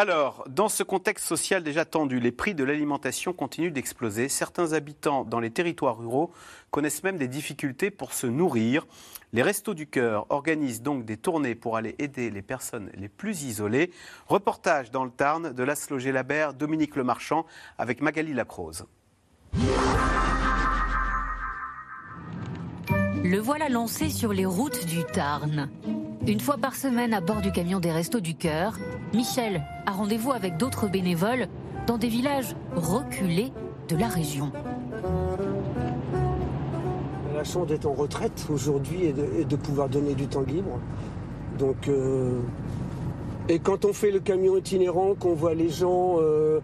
[0.00, 4.28] Alors, dans ce contexte social déjà tendu, les prix de l'alimentation continuent d'exploser.
[4.28, 6.30] Certains habitants dans les territoires ruraux
[6.70, 8.86] connaissent même des difficultés pour se nourrir.
[9.32, 13.42] Les Restos du Cœur organisent donc des tournées pour aller aider les personnes les plus
[13.42, 13.90] isolées.
[14.28, 17.44] Reportage dans le Tarn de Laszlo Labert, Dominique Lemarchand
[17.76, 18.86] avec Magali Lacrose.
[23.24, 25.68] Le voilà lancé sur les routes du Tarn.
[26.28, 28.78] Une fois par semaine à bord du camion des Restos du Cœur,
[29.14, 31.46] Michel a rendez-vous avec d'autres bénévoles
[31.86, 33.50] dans des villages reculés
[33.88, 34.52] de la région.
[37.34, 40.78] La chance d'être en retraite aujourd'hui et de, pouvoir donner du temps libre.
[41.58, 42.42] Donc, euh,
[43.48, 46.60] et quand on fait le camion itinérant, qu'on voit les gens euh,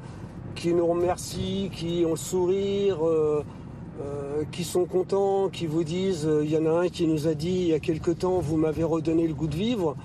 [0.55, 3.43] qui nous remercient, qui ont sourire, euh,
[4.03, 7.29] euh, qui sont contents, qui vous disent, euh, il y en a un qui nous
[7.29, 9.97] a dit il y a quelque temps, vous m'avez redonné le goût de vivre.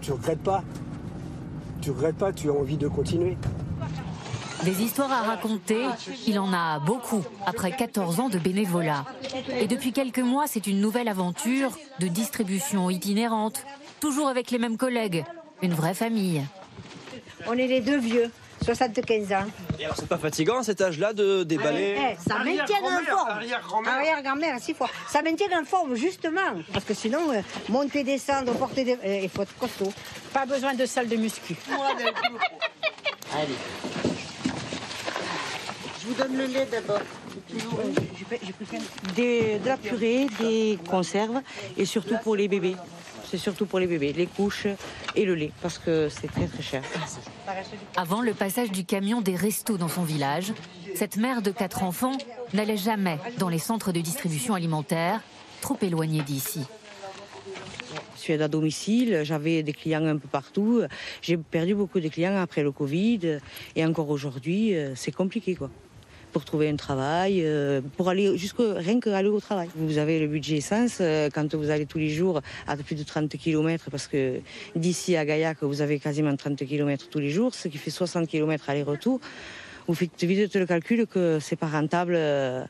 [0.00, 0.64] Tu regrettes pas.
[1.80, 3.36] Tu regrettes pas, tu as envie de continuer.
[4.64, 5.84] Des histoires à raconter,
[6.26, 9.04] il en a beaucoup après 14 ans de bénévolat.
[9.60, 13.64] Et depuis quelques mois, c'est une nouvelle aventure de distribution itinérante,
[14.00, 15.24] toujours avec les mêmes collègues,
[15.62, 16.42] une vraie famille.
[17.46, 18.30] On est les deux vieux,
[18.64, 19.44] 75 ans.
[19.78, 23.86] Et alors, c'est pas fatigant à cet âge-là de déballer Eh, ça maintient en forme.
[23.86, 24.88] Arrière-grand-mère, six fois.
[25.08, 26.40] Ça maintient en forme, justement.
[26.72, 28.92] Parce que sinon, euh, monter, descendre, porter des.
[29.04, 29.92] euh, il faut être costaud.
[30.32, 31.54] Pas besoin de salle de muscu.
[33.34, 33.54] Allez.
[36.00, 37.00] Je vous donne le lait d'abord.
[39.14, 41.40] Des- de la purée, des conserves
[41.76, 42.76] et surtout pour les bébés.
[43.34, 44.68] C'est surtout pour les bébés, les couches
[45.16, 46.84] et le lait, parce que c'est très très cher.
[47.96, 50.52] Avant le passage du camion des restos dans son village,
[50.94, 52.16] cette mère de quatre enfants
[52.52, 55.20] n'allait jamais dans les centres de distribution alimentaire,
[55.60, 56.60] trop éloignés d'ici.
[58.14, 60.82] Je suis à domicile, j'avais des clients un peu partout.
[61.20, 63.40] J'ai perdu beaucoup de clients après le Covid.
[63.74, 65.70] Et encore aujourd'hui, euh, c'est compliqué, quoi.
[66.34, 69.68] Pour trouver un travail, euh, pour aller jusque rien qu'aller au travail.
[69.76, 73.04] Vous avez le budget essence euh, quand vous allez tous les jours à plus de
[73.04, 74.40] 30 km, parce que
[74.74, 78.26] d'ici à Gaillac, vous avez quasiment 30 km tous les jours, ce qui fait 60
[78.26, 79.20] km aller-retour.
[79.86, 82.14] Vous faites vite le calcul que c'est pas rentable.
[82.16, 82.64] euh,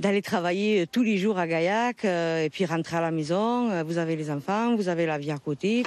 [0.00, 3.84] d'aller travailler tous les jours à Gaillac et puis rentrer à la maison.
[3.84, 5.82] Vous avez les enfants, vous avez la vie à côté.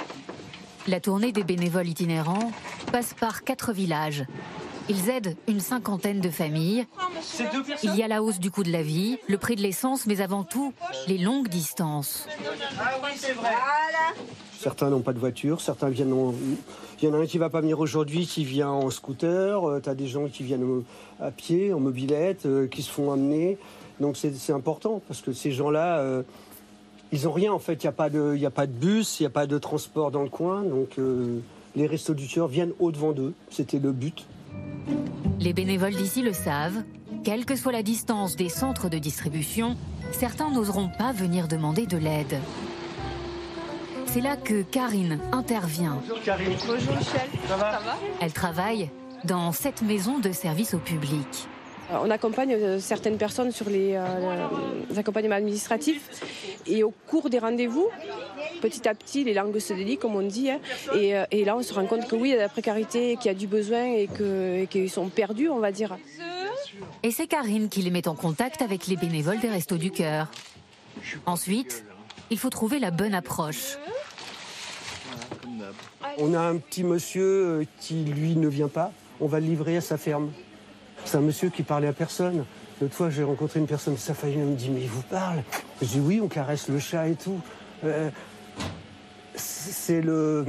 [0.86, 2.52] La tournée des bénévoles itinérants
[2.92, 4.24] passe par quatre villages.
[4.88, 6.86] Ils aident une cinquantaine de familles.
[7.82, 10.20] Il y a la hausse du coût de la vie, le prix de l'essence, mais
[10.20, 10.72] avant tout,
[11.08, 12.26] les longues distances.
[14.58, 16.34] Certains n'ont pas de voiture, certains viennent en...
[17.02, 19.60] Il y en a un qui va pas venir aujourd'hui, qui vient en scooter.
[19.82, 20.84] tu as des gens qui viennent au-
[21.20, 23.58] à pied, en mobilette, euh, qui se font amener.
[24.00, 26.22] Donc c'est important parce que ces gens-là, euh,
[27.12, 27.74] ils n'ont rien en fait.
[27.74, 29.46] Il n'y a, pas de- il y a pas de bus, il n'y a pas
[29.46, 30.62] de transport dans le coin.
[30.62, 31.38] Donc euh,
[31.74, 33.34] les restos du cœur viennent au-devant d'eux.
[33.50, 34.24] C'était le but.
[35.40, 36.82] Les bénévoles d'ici le savent.
[37.24, 39.76] Quelle que soit la distance des centres de distribution,
[40.12, 42.40] certains n'oseront pas venir demander de l'aide.
[44.06, 45.98] C'est là que Karine intervient.
[46.00, 46.56] Bonjour Karine.
[46.66, 47.28] Bonjour Michel.
[47.48, 47.80] Ça va
[48.20, 48.90] Elle travaille
[49.24, 51.48] dans cette maison de service au public.
[51.90, 54.46] Euh, On accompagne euh, certaines personnes sur les, euh,
[54.90, 56.22] les accompagnements administratifs
[56.66, 57.88] et au cours des rendez-vous,
[58.60, 60.50] petit à petit, les langues se délient, comme on dit.
[60.50, 60.58] hein.
[60.94, 63.16] et, et là, on se rend compte que oui, il y a de la précarité,
[63.16, 64.08] qu'il y a du besoin et
[64.68, 65.96] qu'ils sont perdus, on va dire.
[67.02, 70.28] Et c'est Karine qui les met en contact avec les bénévoles des Restos du Cœur.
[71.24, 71.84] Ensuite,
[72.30, 73.78] il faut trouver la bonne approche.
[76.18, 78.92] On a un petit monsieur qui, lui, ne vient pas.
[79.20, 80.32] On va le livrer à sa ferme.
[81.06, 82.44] C'est un monsieur qui parlait à personne.
[82.80, 85.02] L'autre fois, j'ai rencontré une personne de sa famille, elle me dit, mais il vous
[85.02, 85.42] parle?
[85.80, 87.40] Je dis, oui, on caresse le chat et tout.
[87.84, 88.10] Euh,
[89.34, 90.44] c'est le...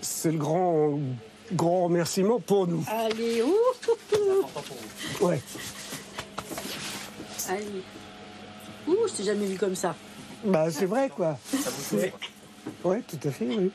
[0.00, 0.98] C'est le grand,
[1.52, 2.84] grand remerciement pour nous.
[2.88, 3.54] Allez, ouh
[5.20, 5.40] Ouais.
[7.48, 7.82] Allez.
[8.86, 9.94] Ouh, je t'ai jamais vu comme ça.
[10.44, 11.38] Bah, c'est vrai, quoi.
[12.84, 13.70] Oui, tout à fait, oui.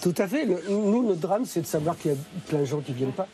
[0.00, 0.44] Tout à fait.
[0.44, 3.12] Le- nous, notre drame, c'est de savoir qu'il y a plein de gens qui viennent
[3.12, 3.26] pas.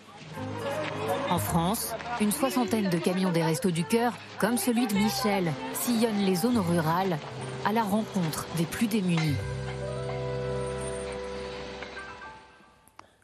[1.35, 6.25] En France, une soixantaine de camions des Restos du Cœur, comme celui de Michel, sillonnent
[6.25, 7.19] les zones rurales
[7.65, 9.35] à la rencontre des plus démunis.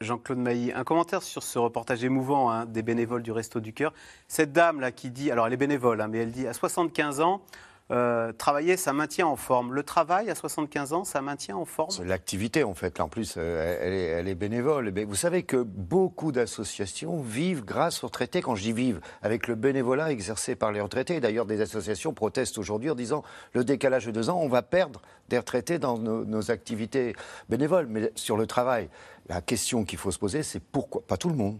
[0.00, 3.92] Jean-Claude Mailly, un commentaire sur ce reportage émouvant hein, des bénévoles du Resto du Cœur.
[4.26, 7.40] Cette dame-là qui dit, alors elle est bénévole, hein, mais elle dit à 75 ans,
[7.90, 9.74] euh, travailler, ça maintient en forme.
[9.74, 12.98] Le travail à 75 ans, ça maintient en forme l'activité, en fait.
[12.98, 14.92] Là, en plus, euh, elle est, bénévole.
[14.94, 18.42] Mais vous savez que beaucoup d'associations vivent grâce aux retraités.
[18.42, 21.20] Quand je dis vivent, avec le bénévolat exercé par les retraités.
[21.20, 23.22] D'ailleurs, des associations protestent aujourd'hui en disant
[23.52, 27.14] le décalage de deux ans, on va perdre des retraités dans nos activités
[27.48, 27.86] bénévoles.
[27.86, 28.88] Mais sur le travail,
[29.28, 31.58] la question qu'il faut se poser, c'est pourquoi, pas tout le monde,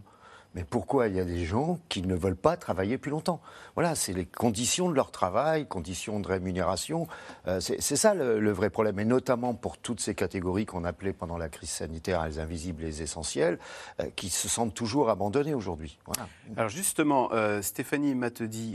[0.55, 3.41] mais pourquoi il y a des gens qui ne veulent pas travailler plus longtemps?
[3.75, 7.07] Voilà, c'est les conditions de leur travail, conditions de rémunération.
[7.47, 11.13] Euh, c'est ça le, le vrai problème, et notamment pour toutes ces catégories qu'on appelait
[11.13, 13.59] pendant la crise sanitaire les invisibles et les essentiels,
[13.99, 15.97] euh, qui se sentent toujours abandonnés aujourd'hui.
[16.05, 16.27] Voilà.
[16.57, 18.15] Alors justement, euh, Stéphanie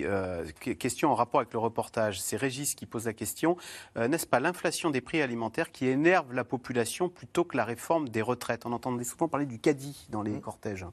[0.03, 2.21] euh, que- question en rapport avec le reportage.
[2.21, 3.57] C'est Régis qui pose la question.
[3.97, 8.23] N'est-ce pas l'inflation des prix alimentaires qui énerve la population plutôt que la réforme des
[8.23, 8.67] retraites?
[8.67, 10.87] On entendait souvent parler du caddie dans les cortèges.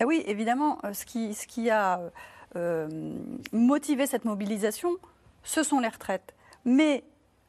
[0.00, 2.00] Ah oui, évidemment, euh, ce qui, ce qui a
[2.56, 2.88] euh,
[3.52, 4.96] motivé cette mobilisation,
[5.42, 6.34] ce sont les retraites.
[6.64, 7.04] Mais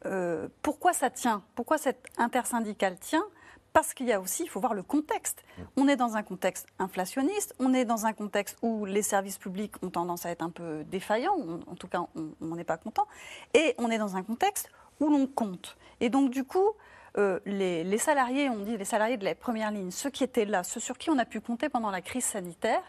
[0.05, 1.43] euh, pourquoi ça tient?
[1.55, 3.25] Pourquoi cette intersyndicale tient?
[3.73, 5.43] Parce qu'il y a aussi, il faut voir le contexte.
[5.75, 9.75] On est dans un contexte inflationniste, on est dans un contexte où les services publics
[9.83, 11.37] ont tendance à être un peu défaillants,
[11.67, 13.05] en tout cas on n'en est pas content,
[13.53, 15.77] et on est dans un contexte où l'on compte.
[15.99, 16.71] Et donc du coup,
[17.17, 20.63] euh, les, salariés, on dit les salariés de la première ligne, ceux qui étaient là,
[20.63, 22.81] ceux sur qui on a pu compter pendant la crise sanitaire,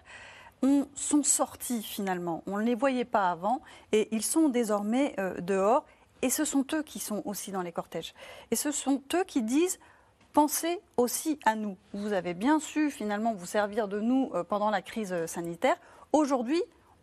[0.62, 2.42] on, sont sortis finalement.
[2.46, 3.62] On ne les voyait pas avant
[3.92, 5.84] et ils sont désormais euh, dehors.
[6.20, 8.12] Et ce sont eux qui sont aussi dans les cortèges.
[8.50, 9.78] Et ce sont eux qui disent
[10.32, 11.76] pensez aussi à nous.
[11.94, 15.76] Vous avez bien su finalement vous servir de nous euh, pendant la crise sanitaire.
[16.12, 16.60] Aujourd'hui,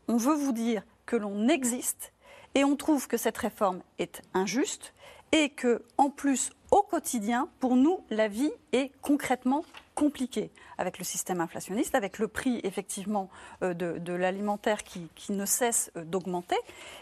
[0.07, 2.11] on veut vous dire que l'on existe
[2.55, 4.93] et on trouve que cette réforme est injuste
[5.31, 9.63] et que, en plus, au quotidien, pour nous, la vie est concrètement
[9.93, 13.29] compliquée avec le système inflationniste, avec le prix effectivement
[13.63, 16.57] euh, de, l'alimentaire qui, ne cesse euh, d'augmenter.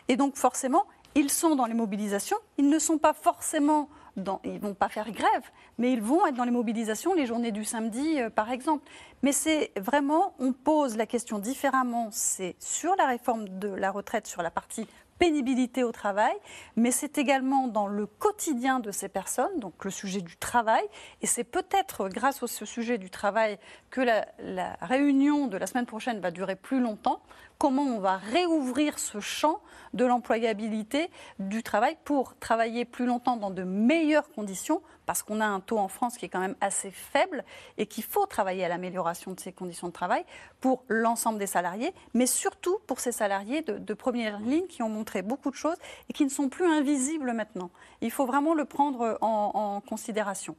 [0.10, 0.84] Et donc forcément,
[1.16, 5.10] ils sont dans les mobilisations, ils ne sont pas forcément dans, ils vont pas faire
[5.10, 5.50] grève,
[5.80, 8.88] mais ils vont être dans les mobilisations les journées du samedi, euh, par exemple.
[9.24, 14.28] Mais c'est vraiment, on pose la question différemment, c'est sur la réforme de la retraite,
[14.28, 14.88] sur la partie
[15.24, 16.34] pénibilité au travail,
[16.76, 20.84] mais c'est également dans le quotidien de ces personnes, donc le sujet du travail.
[21.22, 23.58] Et c'est peut-être grâce au ce sujet du travail
[23.90, 27.22] que la, la, réunion de la semaine prochaine va durer plus longtemps.
[27.58, 29.62] Comment on va réouvrir ce champ
[29.94, 35.46] de l'employabilité du travail pour travailler plus longtemps dans de meilleures conditions parce qu'on a
[35.46, 37.44] un taux en France qui est quand même assez faible
[37.78, 40.24] et qu'il faut travailler à l'amélioration de ces conditions de travail
[40.62, 45.22] pour l'ensemble des salariés, mais surtout pour ces salariés de, première ligne qui ont montré
[45.22, 45.78] beaucoup de choses
[46.10, 47.70] et qui ne sont plus invisibles maintenant.
[48.02, 50.56] Il faut vraiment le prendre en, considération.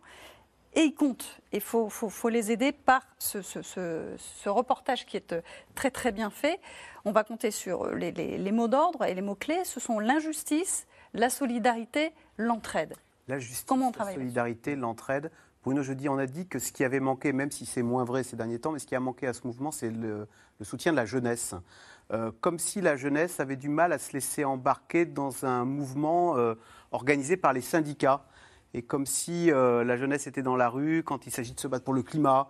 [0.75, 1.41] Et ils comptent.
[1.53, 5.35] Il faut, faut, les aider par ce, ce, reportage qui est
[5.75, 6.61] très très bien fait.
[7.05, 9.65] On va compter sur les, les mots d'ordre et les mots-clés.
[9.65, 12.95] Ce sont l'injustice, la solidarité, l'entraide.
[13.29, 13.65] La justice,
[13.99, 15.31] la solidarité, l'entraide.
[15.65, 18.23] Bruno Jeudi, on a dit que ce qui avait manqué, même si c'est moins vrai
[18.23, 20.29] ces derniers temps, mais ce qui a manqué à ce mouvement, c'est le,
[20.61, 21.55] soutien de la jeunesse.
[22.13, 26.37] Euh, comme si la jeunesse avait du mal à se laisser embarquer dans un mouvement
[26.37, 26.55] euh,
[26.93, 28.27] organisé par les syndicats.
[28.75, 31.69] Et comme si euh, la jeunesse était dans la rue quand il s'agit de se
[31.69, 32.49] battre pour le climat,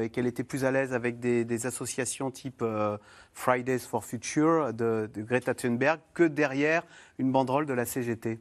[0.00, 2.64] et qu'elle était plus à l'aise avec des, associations type
[3.32, 6.84] Fridays for Future de Greta Thunberg que derrière
[7.18, 8.38] une banderole de la CGT.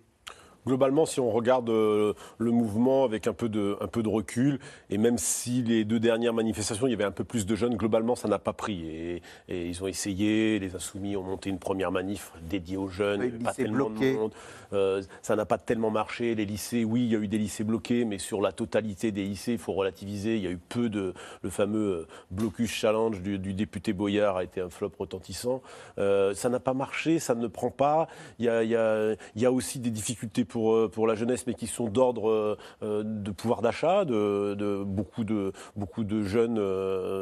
[0.66, 4.60] Globalement, si on regarde euh, le mouvement avec un peu, de, un peu de recul,
[4.90, 7.76] et même si les deux dernières manifestations, il y avait un peu plus de jeunes,
[7.76, 8.86] globalement, ça n'a pas pris.
[8.88, 13.54] Et, ils ont essayé, les Insoumis ont monté une première manif dédiée aux jeunes, pas
[13.54, 14.32] tellement de monde.
[14.72, 16.34] Euh, ça n'a pas tellement marché.
[16.34, 19.24] Les lycées, oui, il y a eu des lycées bloqués, mais sur la totalité des
[19.24, 20.38] lycées, il faut relativiser.
[20.38, 21.14] Il y a eu peu de.
[21.42, 25.62] Le fameux euh, blocus challenge du, député Boyard a été un flop retentissant.
[25.98, 28.08] ça n'a pas marché, ça ne prend pas.
[28.40, 31.08] Il y a, il y a, il y a aussi des difficultés pour, euh, pour
[31.08, 34.06] la jeunesse, mais qui sont d'ordre euh, euh, de pouvoir d'achat.
[34.06, 36.58] De, beaucoup, de, beaucoup de jeunes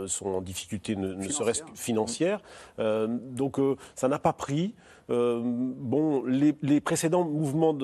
[0.07, 2.41] sont en difficulté, ne, serait-ce financière.
[2.77, 3.59] donc
[3.95, 4.75] ça n'a pas pris.
[5.11, 7.77] Euh, bon, les, précédents mouvements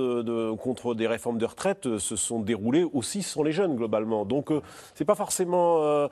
[0.58, 4.24] contre des réformes de retraite euh, se sont déroulés aussi sans les jeunes globalement.
[4.26, 4.62] Donc euh,
[4.96, 6.08] c'est pas forcément,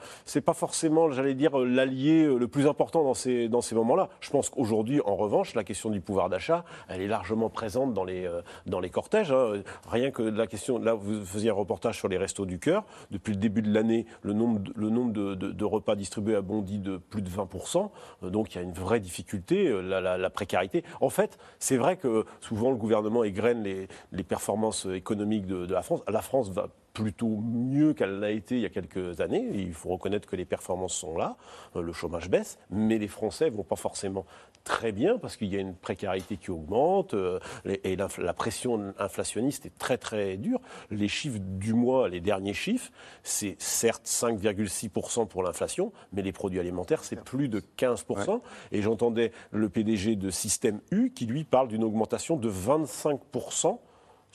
[0.45, 4.09] pas forcément, j'allais dire, l'allié le plus important dans ces moments-là.
[4.19, 8.03] Je pense qu'aujourd'hui, en revanche, la question du pouvoir d'achat, elle est largement présente dans
[8.03, 9.31] les cortèges.
[9.31, 9.61] Hein.
[9.89, 12.83] Rien que la question, là, vous faisiez un reportage sur les restos du cœur.
[13.11, 17.29] Depuis le début de l'année, le nombre de, repas distribués a bondi de plus de
[17.29, 17.89] 20%
[18.23, 20.83] Donc il y a une vraie difficulté, la, précarité.
[21.09, 26.01] Fait, c'est vrai que souvent le gouvernement égrène les, performances économiques de, la France.
[26.07, 29.45] La France va plutôt mieux qu'elle l'a été il y a quelques années.
[29.53, 31.35] Il faut reconnaître que les performances sont là,
[31.75, 34.25] euh, le chômage baisse, mais les Français vont pas forcément
[34.63, 39.65] très bien parce qu'il y a une précarité qui augmente euh, et la pression inflationniste
[39.65, 40.59] est très très dure.
[40.89, 42.91] Les chiffres du mois, les derniers chiffres,
[43.23, 48.41] c'est certes 5,6% pour l'inflation, mais les produits alimentaires, c'est plus de 15%.
[48.71, 53.79] Et j'entendais le PDG de Système U qui lui parle d'une augmentation de 25%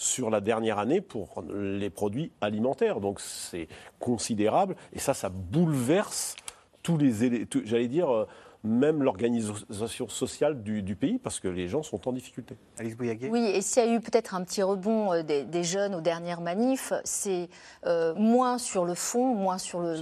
[0.01, 3.01] sur la dernière année pour les produits alimentaires.
[3.01, 6.36] Donc c'est considérable et ça, ça bouleverse
[6.82, 8.26] tous les, j'allais dire, euh,
[8.62, 12.56] même l'organisation sociale du, pays, parce que les gens sont en difficulté.
[12.78, 15.94] Alice Bouillaguet Oui, et s'il y a eu peut-être un petit rebond euh, des, jeunes
[15.94, 17.48] aux dernières manifs, c'est
[17.86, 19.96] euh, moins sur le fond, moins sur, le,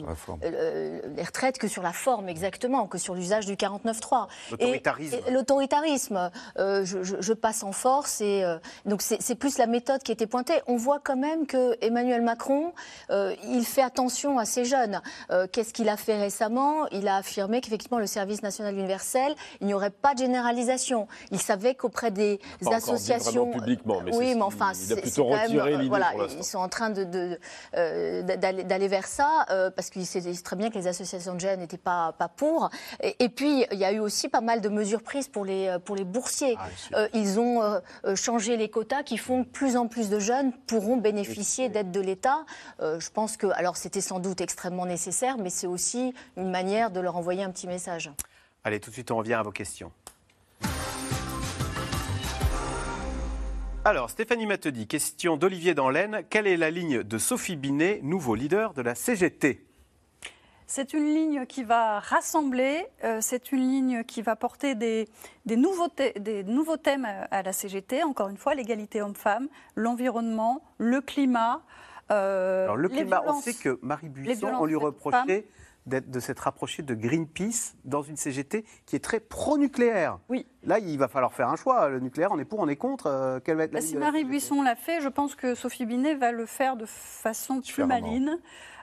[0.44, 4.28] euh, les retraites que sur la forme, exactement, que sur l'usage du 49.3.
[4.50, 5.18] L'autoritarisme.
[5.30, 6.30] L'autoritarisme.
[6.56, 8.42] je, passe en force, et
[8.84, 10.60] donc c'est plus la méthode qui était pointée.
[10.66, 12.72] On voit quand même que Emmanuel Macron,
[13.10, 15.00] il fait attention à ces jeunes.
[15.52, 16.88] Qu'est-ce qu'il a fait récemment?
[16.88, 21.06] Il a affirmé qu'effectivement le service nationale universelle, il n'y aurait pas de généralisation.
[21.30, 23.50] Il savait qu'auprès des Pas associations.
[23.50, 26.26] publiquement, mais oui, mais enfin, il a plutôt retiré l'idée voilà, pour.
[26.26, 27.38] Ils sont en train de- de-
[27.76, 31.60] euh, d'aller vers ça, euh, parce qu'ils sait très bien que les associations de jeunes
[31.60, 32.70] n'étaient pas, pas pour.
[33.02, 35.76] Et, et puis, il y a eu aussi pas mal de mesures prises pour les,
[35.84, 36.56] pour les boursiers.
[36.58, 37.62] Ah, Euh, ils ont
[38.14, 42.00] changé les quotas qui font que plus en plus de jeunes pourront bénéficier d'aides de
[42.00, 42.38] l'État.
[42.80, 47.00] Je pense que, alors c'était sans doute extrêmement nécessaire, mais c'est aussi une manière de
[47.00, 48.10] leur envoyer un petit message.
[48.68, 49.90] Allez, tout de suite, on revient à vos questions.
[53.86, 56.20] Alors, Stéphanie Matedi, question d'Olivier dans l'Aisne.
[56.28, 59.64] Quelle est la ligne de Sophie Binet, nouveau leader de la CGT
[60.66, 65.08] C'est une ligne qui va rassembler, euh, c'est une ligne qui va porter des,
[65.46, 69.48] des, nouveaux, thè- des nouveaux thèmes à, à la CGT, encore une fois, l'égalité homme-femme,
[69.76, 71.62] l'environnement, le climat.
[72.10, 75.46] euh, Alors, le les climat, on sait que Marie Buisson, on lui reprochait
[75.88, 80.18] de s'être rapprochée de Greenpeace dans une CGT qui est très pro-nucléaire.
[80.28, 80.46] Oui.
[80.62, 81.88] Là, il va falloir faire un choix.
[81.88, 83.06] Le nucléaire, on est pour, on est contre.
[83.06, 84.24] euh, quelle va être la Bah, si Marie?
[84.24, 87.94] Buisson l'a fait, je pense que Sophie Binet va le faire de façon plus Différemment.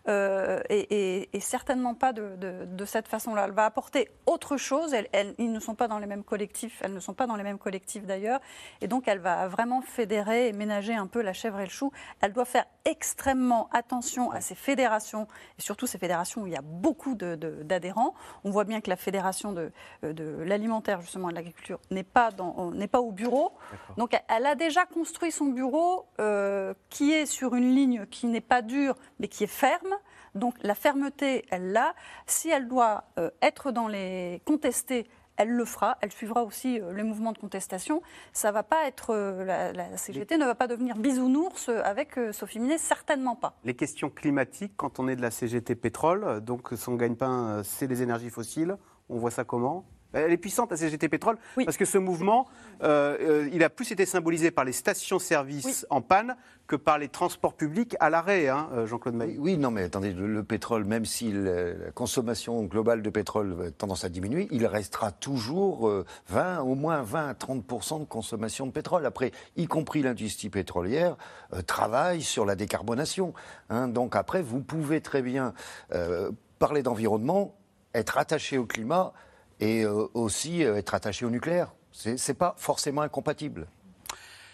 [0.07, 0.79] Euh, et,
[1.23, 3.45] et- et certainement pas de, de- de cette façon-là.
[3.45, 4.93] Elle va apporter autre chose.
[4.93, 6.79] Elle- elle- ils ne sont pas dans les mêmes collectifs.
[6.83, 8.39] Elles ne sont pas dans les mêmes collectifs d'ailleurs.
[8.81, 11.91] Et donc, elle va vraiment fédérer et ménager un peu la chèvre et le chou.
[12.21, 15.27] Elle doit faire extrêmement attention à ces fédérations
[15.57, 18.13] et surtout ces fédérations où il y a beaucoup d'adhérents.
[18.43, 19.71] On voit bien que la fédération de,
[20.03, 23.53] de l'alimentaire justement et de l'agriculture n'est pas dans- n'est pas au bureau.
[23.97, 28.27] Donc, elle- elle a déjà construit son bureau euh, qui est sur une ligne qui
[28.27, 29.94] n'est pas dure, mais qui est ferme.
[30.35, 31.95] Donc, la fermeté, elle l'a.
[32.27, 35.07] Si elle doit euh, être dans les contestés,
[35.37, 35.97] elle le fera.
[36.01, 38.01] Elle suivra aussi euh, les mouvements de contestation.
[38.33, 42.59] Ça va pas être euh, la, la CGT ne va pas devenir bisounours avec Sophie
[42.59, 43.57] Minet, certainement pas.
[43.63, 47.87] Les questions climatiques, quand on est de la CGT pétrole, donc son gagne-pain, euh, c'est
[47.87, 48.77] les énergies fossiles,
[49.09, 49.85] on voit ça comment?
[50.15, 52.47] Elle est puissante, la CGT Pétrole, parce que ce mouvement,
[52.83, 56.35] euh, euh, il a plus été symbolisé par les stations-service en panne
[56.67, 59.37] que par les transports publics à l'arrêt, hein, euh, Jean-Claude Mailly.
[59.37, 63.55] Oui, non, mais attendez, le, le pétrole, même si le- la consommation globale de pétrole
[63.67, 68.05] a tendance à diminuer, il restera toujours euh, 20, au moins 20 à 30% de
[68.05, 69.05] consommation de pétrole.
[69.05, 71.17] Après, y compris l'industrie pétrolière
[71.53, 73.33] euh, travaille sur la décarbonation.
[73.69, 73.87] hein.
[73.87, 75.53] donc après, vous pouvez très bien
[75.93, 77.55] euh, parler d'environnement,
[77.93, 79.13] être attaché au climat
[79.59, 81.73] et euh, aussi euh, être attaché au nucléaire.
[81.91, 83.67] C'est c'est pas forcément incompatible.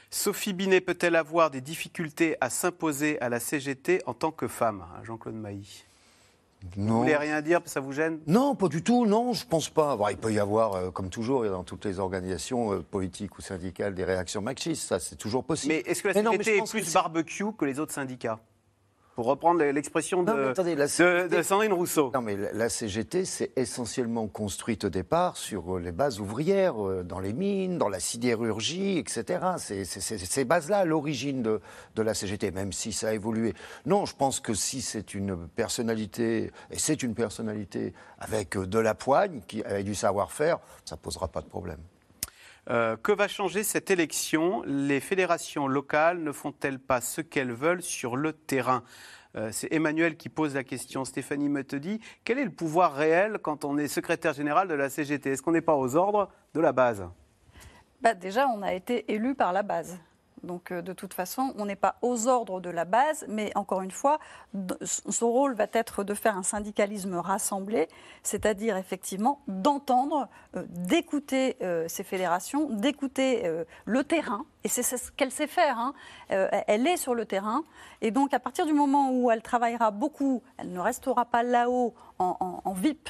[0.09, 4.81] Sophie Binet peut-elle avoir des difficultés à s'imposer à la CGT en tant que femme
[4.81, 5.85] hein, Jean-Claude Mailly?
[6.75, 6.99] Vous Non.
[6.99, 8.19] voulez rien dire, ça vous gêne?
[8.27, 9.95] Non, pas du tout, non, je pense pas.
[9.95, 13.41] Bon, il peut y avoir, euh, comme toujours, dans toutes les organisations euh, politiques ou
[13.41, 15.73] syndicales, des réactions machistes, ça c'est toujours possible.
[15.73, 18.39] Mais est-ce que la non, CGT je est que plus barbecue que les autres syndicats?
[19.15, 22.11] Pour reprendre l'expression de, attendez, de- CGT de Sandrine Rousseau.
[22.13, 27.03] Non, mais la, CGT, c'est essentiellement construite au départ sur euh, les bases ouvrières, euh,
[27.03, 29.39] dans les mines, dans la sidérurgie, etc.
[29.57, 31.59] C'est ces bases-là, l'origine de,
[31.95, 33.53] de la CGT, même si ça a évolué.
[33.85, 38.79] Non, je pense que si c'est une personnalité, et c'est une personnalité avec euh, de
[38.79, 41.79] la poigne, qui, avec du savoir-faire, ça posera pas de problème.
[42.71, 44.63] Euh, que va changer cette élection?
[44.65, 48.83] Les fédérations locales ne font-elles pas ce qu'elles veulent sur le terrain?
[49.35, 51.03] Euh, C'est Emmanuel qui pose la question.
[51.03, 55.31] Stéphanie Mettedi, quel est le pouvoir réel quand on est secrétaire général de la CGT
[55.31, 57.05] Est-ce qu'on n'est pas aux ordres de la base?
[57.99, 59.99] Bah, déjà, on a été élu par la base.
[60.43, 63.81] Donc, euh, de toute façon, on n'est pas aux ordres de la base, mais encore
[63.81, 64.19] une fois,
[64.85, 67.87] son rôle va être de faire un syndicalisme rassemblé,
[68.23, 73.43] c'est-à-dire effectivement d'entendre, euh, d'écouter euh, ces fédérations, d'écouter
[73.85, 74.45] le terrain.
[74.63, 75.77] Et c'est ce qu'elle sait faire.
[75.77, 75.93] hein.
[76.29, 77.63] Elle est sur le terrain.
[78.01, 81.93] Et donc, à partir du moment où elle travaillera beaucoup, elle ne restera pas là-haut
[82.19, 83.09] en VIP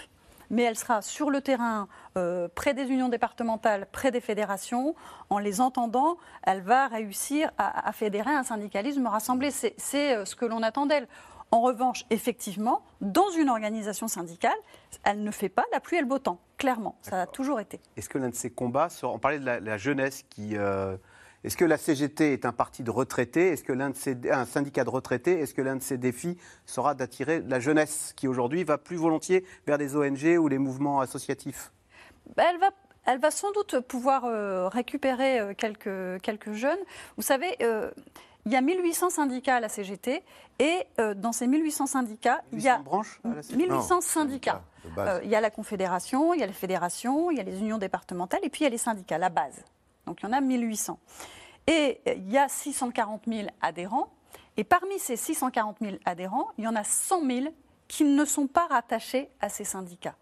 [0.52, 1.88] mais elle sera sur le terrain,
[2.18, 4.94] euh, près des unions départementales, près des fédérations.
[5.32, 9.50] En les entendant, elle va réussir à, à fédérer un syndicalisme rassemblé.
[9.50, 11.08] C'est euh, ce que l'on attend d'elle.
[11.50, 14.58] En revanche, effectivement, dans une organisation syndicale,
[15.04, 16.96] elle ne fait pas la pluie et le beau temps, clairement.
[17.02, 17.82] Ça a toujours été.
[17.98, 20.56] Est-ce que l'un de ces combats, on parlait de la, la jeunesse qui...
[20.56, 20.96] euh,
[21.44, 23.50] est-ce que la CGT est un parti de retraités?
[23.50, 25.40] Est-ce que l'un de ces, un syndicat de retraités?
[25.40, 29.46] Est-ce que l'un de ses défis sera d'attirer la jeunesse qui aujourd'hui va plus volontiers
[29.66, 31.72] vers des ONG ou les mouvements associatifs?
[32.36, 32.70] Ben, elle, va,
[33.06, 36.80] elle va sans doute pouvoir euh, récupérer euh, quelques, quelques jeunes.
[37.18, 37.92] Vous savez, euh,
[38.46, 40.24] il y a 1800 syndicats à la CGT
[40.60, 44.02] et euh, dans ces 1800 syndicats, il y a branches à la CGT 1800 Non,
[44.02, 44.64] syndicats.
[44.98, 47.60] Euh, il y a la Confédération, il y a les fédérations, il y a les
[47.60, 49.64] unions départementales et puis il y a les syndicats, la base.
[50.06, 51.00] Donc il y en a 1800.
[51.68, 54.12] Et euh, il y a 640 000 adhérents.
[54.58, 57.54] Et parmi ces 640 000 adhérents, il y en a 100 000
[57.88, 60.16] qui ne sont pas rattachés à ces syndicats.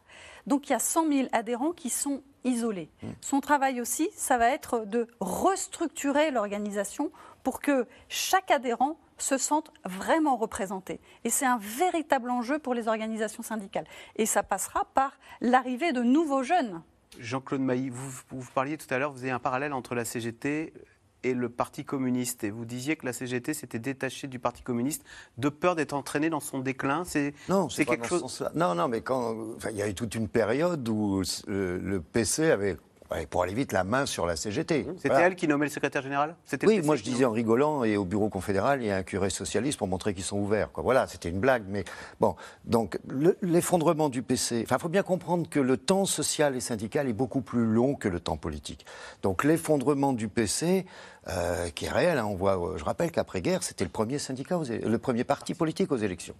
[0.48, 2.90] Donc il y a 100 000 adhérents qui sont isolés.
[3.02, 3.08] Mmh.
[3.22, 7.12] Son travail aussi, ça va être de restructurer l'organisation
[7.44, 11.00] pour que chaque adhérent se sente vraiment représenté.
[11.24, 13.86] Et c'est un véritable enjeu pour les organisations syndicales.
[14.16, 16.82] Et ça passera par l'arrivée de nouveaux jeunes.
[17.20, 20.74] Jean-Claude Mailly, vous, vous parliez tout à l'heure, vous avez un parallèle entre la CGT
[21.24, 22.44] et le Parti communiste.
[22.44, 25.04] Et vous disiez que la CGT s'était détachée du Parti communiste
[25.38, 27.04] de peur d'être entraînée dans son déclin.
[27.04, 28.50] C'est non, c'est pas quelque chose.
[28.56, 29.36] Non, non, mais quand
[29.70, 32.78] il y a eu toute une période où le, le PC avait,
[33.30, 34.86] pour aller vite, la main sur la CGT.
[34.98, 35.28] C'était Voilà.
[35.28, 36.36] elle qui nommait le secrétaire général?
[36.46, 39.04] C'était Oui, moi je disais en rigolant, et au bureau confédéral, il y a un
[39.04, 40.72] curé socialiste pour montrer qu'ils sont ouverts.
[40.72, 40.84] Quoi.
[40.84, 41.64] Voilà, c'était une blague.
[41.68, 41.84] Mais
[42.20, 42.36] bon,
[42.66, 44.62] donc le- l'effondrement du PC.
[44.66, 47.96] Enfin, il faut bien comprendre que le temps social et syndical est beaucoup plus long
[47.96, 48.86] que le temps politique.
[49.24, 50.86] Donc l'effondrement du PC,
[51.32, 54.60] euh, qui est réel, hein, on voit, euh, je rappelle qu'après-guerre, c'était le premier syndicat,
[54.68, 56.34] le premier parti politique aux élections.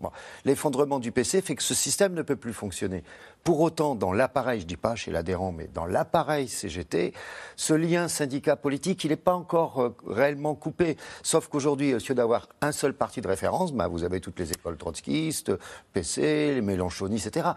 [0.46, 3.04] L'effondrement du PC fait que ce système ne peut plus fonctionner.
[3.44, 7.14] Pour autant, dans l'appareil, je dis pas chez l'adhérent, mais dans l'appareil CGT,
[7.56, 10.98] ce lien syndicat-politique, il n'est pas encore euh, réellement coupé.
[11.22, 14.52] Sauf qu'aujourd'hui, au lieu d'avoir un seul parti de référence, bah, vous avez toutes les
[14.52, 15.52] écoles trotskistes,
[15.94, 17.50] PC, les Mélenchonistes, etc.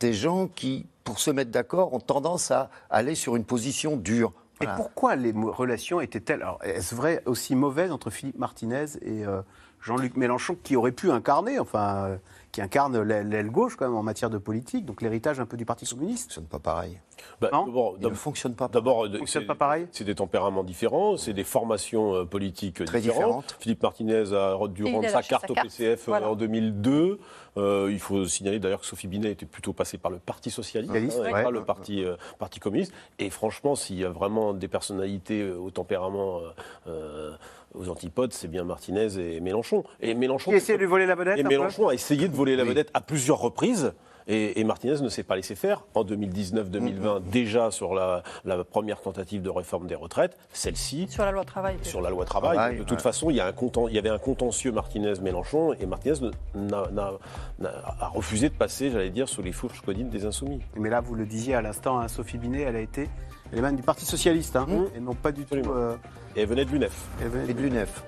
[0.00, 4.32] Des gens qui, pour se mettre d'accord, ont tendance à aller sur une position dure.
[4.60, 9.42] Et pourquoi les relations étaient-elles alors, est-ce vrai aussi mauvaises entre Philippe Martinez et euh,
[9.80, 12.16] Jean-Luc Mélenchon, qui aurait pu incarner, enfin, euh,
[12.52, 15.64] qui incarne l'aile gauche quand même en matière de politique, donc l'héritage un peu du
[15.66, 16.98] Parti communiste Ce n'est pas pareil.
[17.40, 18.68] Bah, Non d'abord- Il ne fonctionne pas.
[18.68, 23.00] D'abord, fonctionne c'est- pas pareil C'est des tempéraments différents, c'est des formations euh, politiques Très
[23.00, 23.18] différentes.
[23.44, 23.56] différentes.
[23.60, 25.64] Philippe Martinez a dû rendre sa carte sa au.
[25.64, 26.30] PCF euh, Voilà.
[26.30, 27.18] en 2002.
[27.56, 30.92] Euh, il faut signaler d'ailleurs que Sophie Binet était plutôt passée par le Parti socialiste,
[30.92, 31.42] Socialiste, et ouais.
[31.42, 32.92] pas le parti, euh, parti communiste.
[33.18, 36.50] Et franchement, s'il y a vraiment des personnalités euh, au tempérament euh,
[36.86, 37.36] euh,
[37.78, 39.84] aux antipodes, c'est bien Martinez et Mélenchon.
[40.00, 42.28] Et Mélenchon, Qui essaie de lui voler la vedette et un peu Mélenchon a essayé
[42.28, 42.70] de voler la Oui.
[42.70, 43.92] vedette à plusieurs reprises.
[44.30, 45.86] Et, et Martinez ne s'est pas laissé faire.
[45.94, 51.30] En 2019-2020, déjà sur la, la première tentative de réforme des retraites, celle-ci, Sur la
[51.32, 51.76] loi travail.
[51.82, 52.56] sur la loi travail.
[52.56, 53.02] Travail, de toute ouais.
[53.02, 56.16] façon, il y, a un conten- il y avait un contentieux Martinez-Mélenchon et Martinez
[56.54, 57.12] ne- n'a- n'a-
[57.58, 60.60] n'a- a refusé de passer, j'allais dire, sous les fourches codines des Insoumis.
[60.76, 63.08] Mais là, vous le disiez à l'instant, hein, Sophie Binet, elle a été
[63.50, 65.54] elle est même du Parti socialiste, hein, et non pas du tout.
[65.56, 65.96] Euh,
[66.38, 66.92] Et elle venait de l'UNEF.
[67.20, 68.04] elle venait de l'UNEF.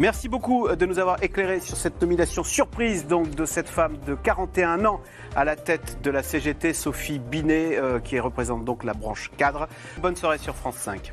[0.00, 4.16] Merci beaucoup de nous avoir éclairé sur cette nomination surprise donc de cette femme de
[4.16, 5.00] 41 ans
[5.36, 9.68] à la tête de la CGT, Sophie Binet, euh, qui représente donc la branche cadre.
[9.98, 11.12] Bonne soirée sur France 5.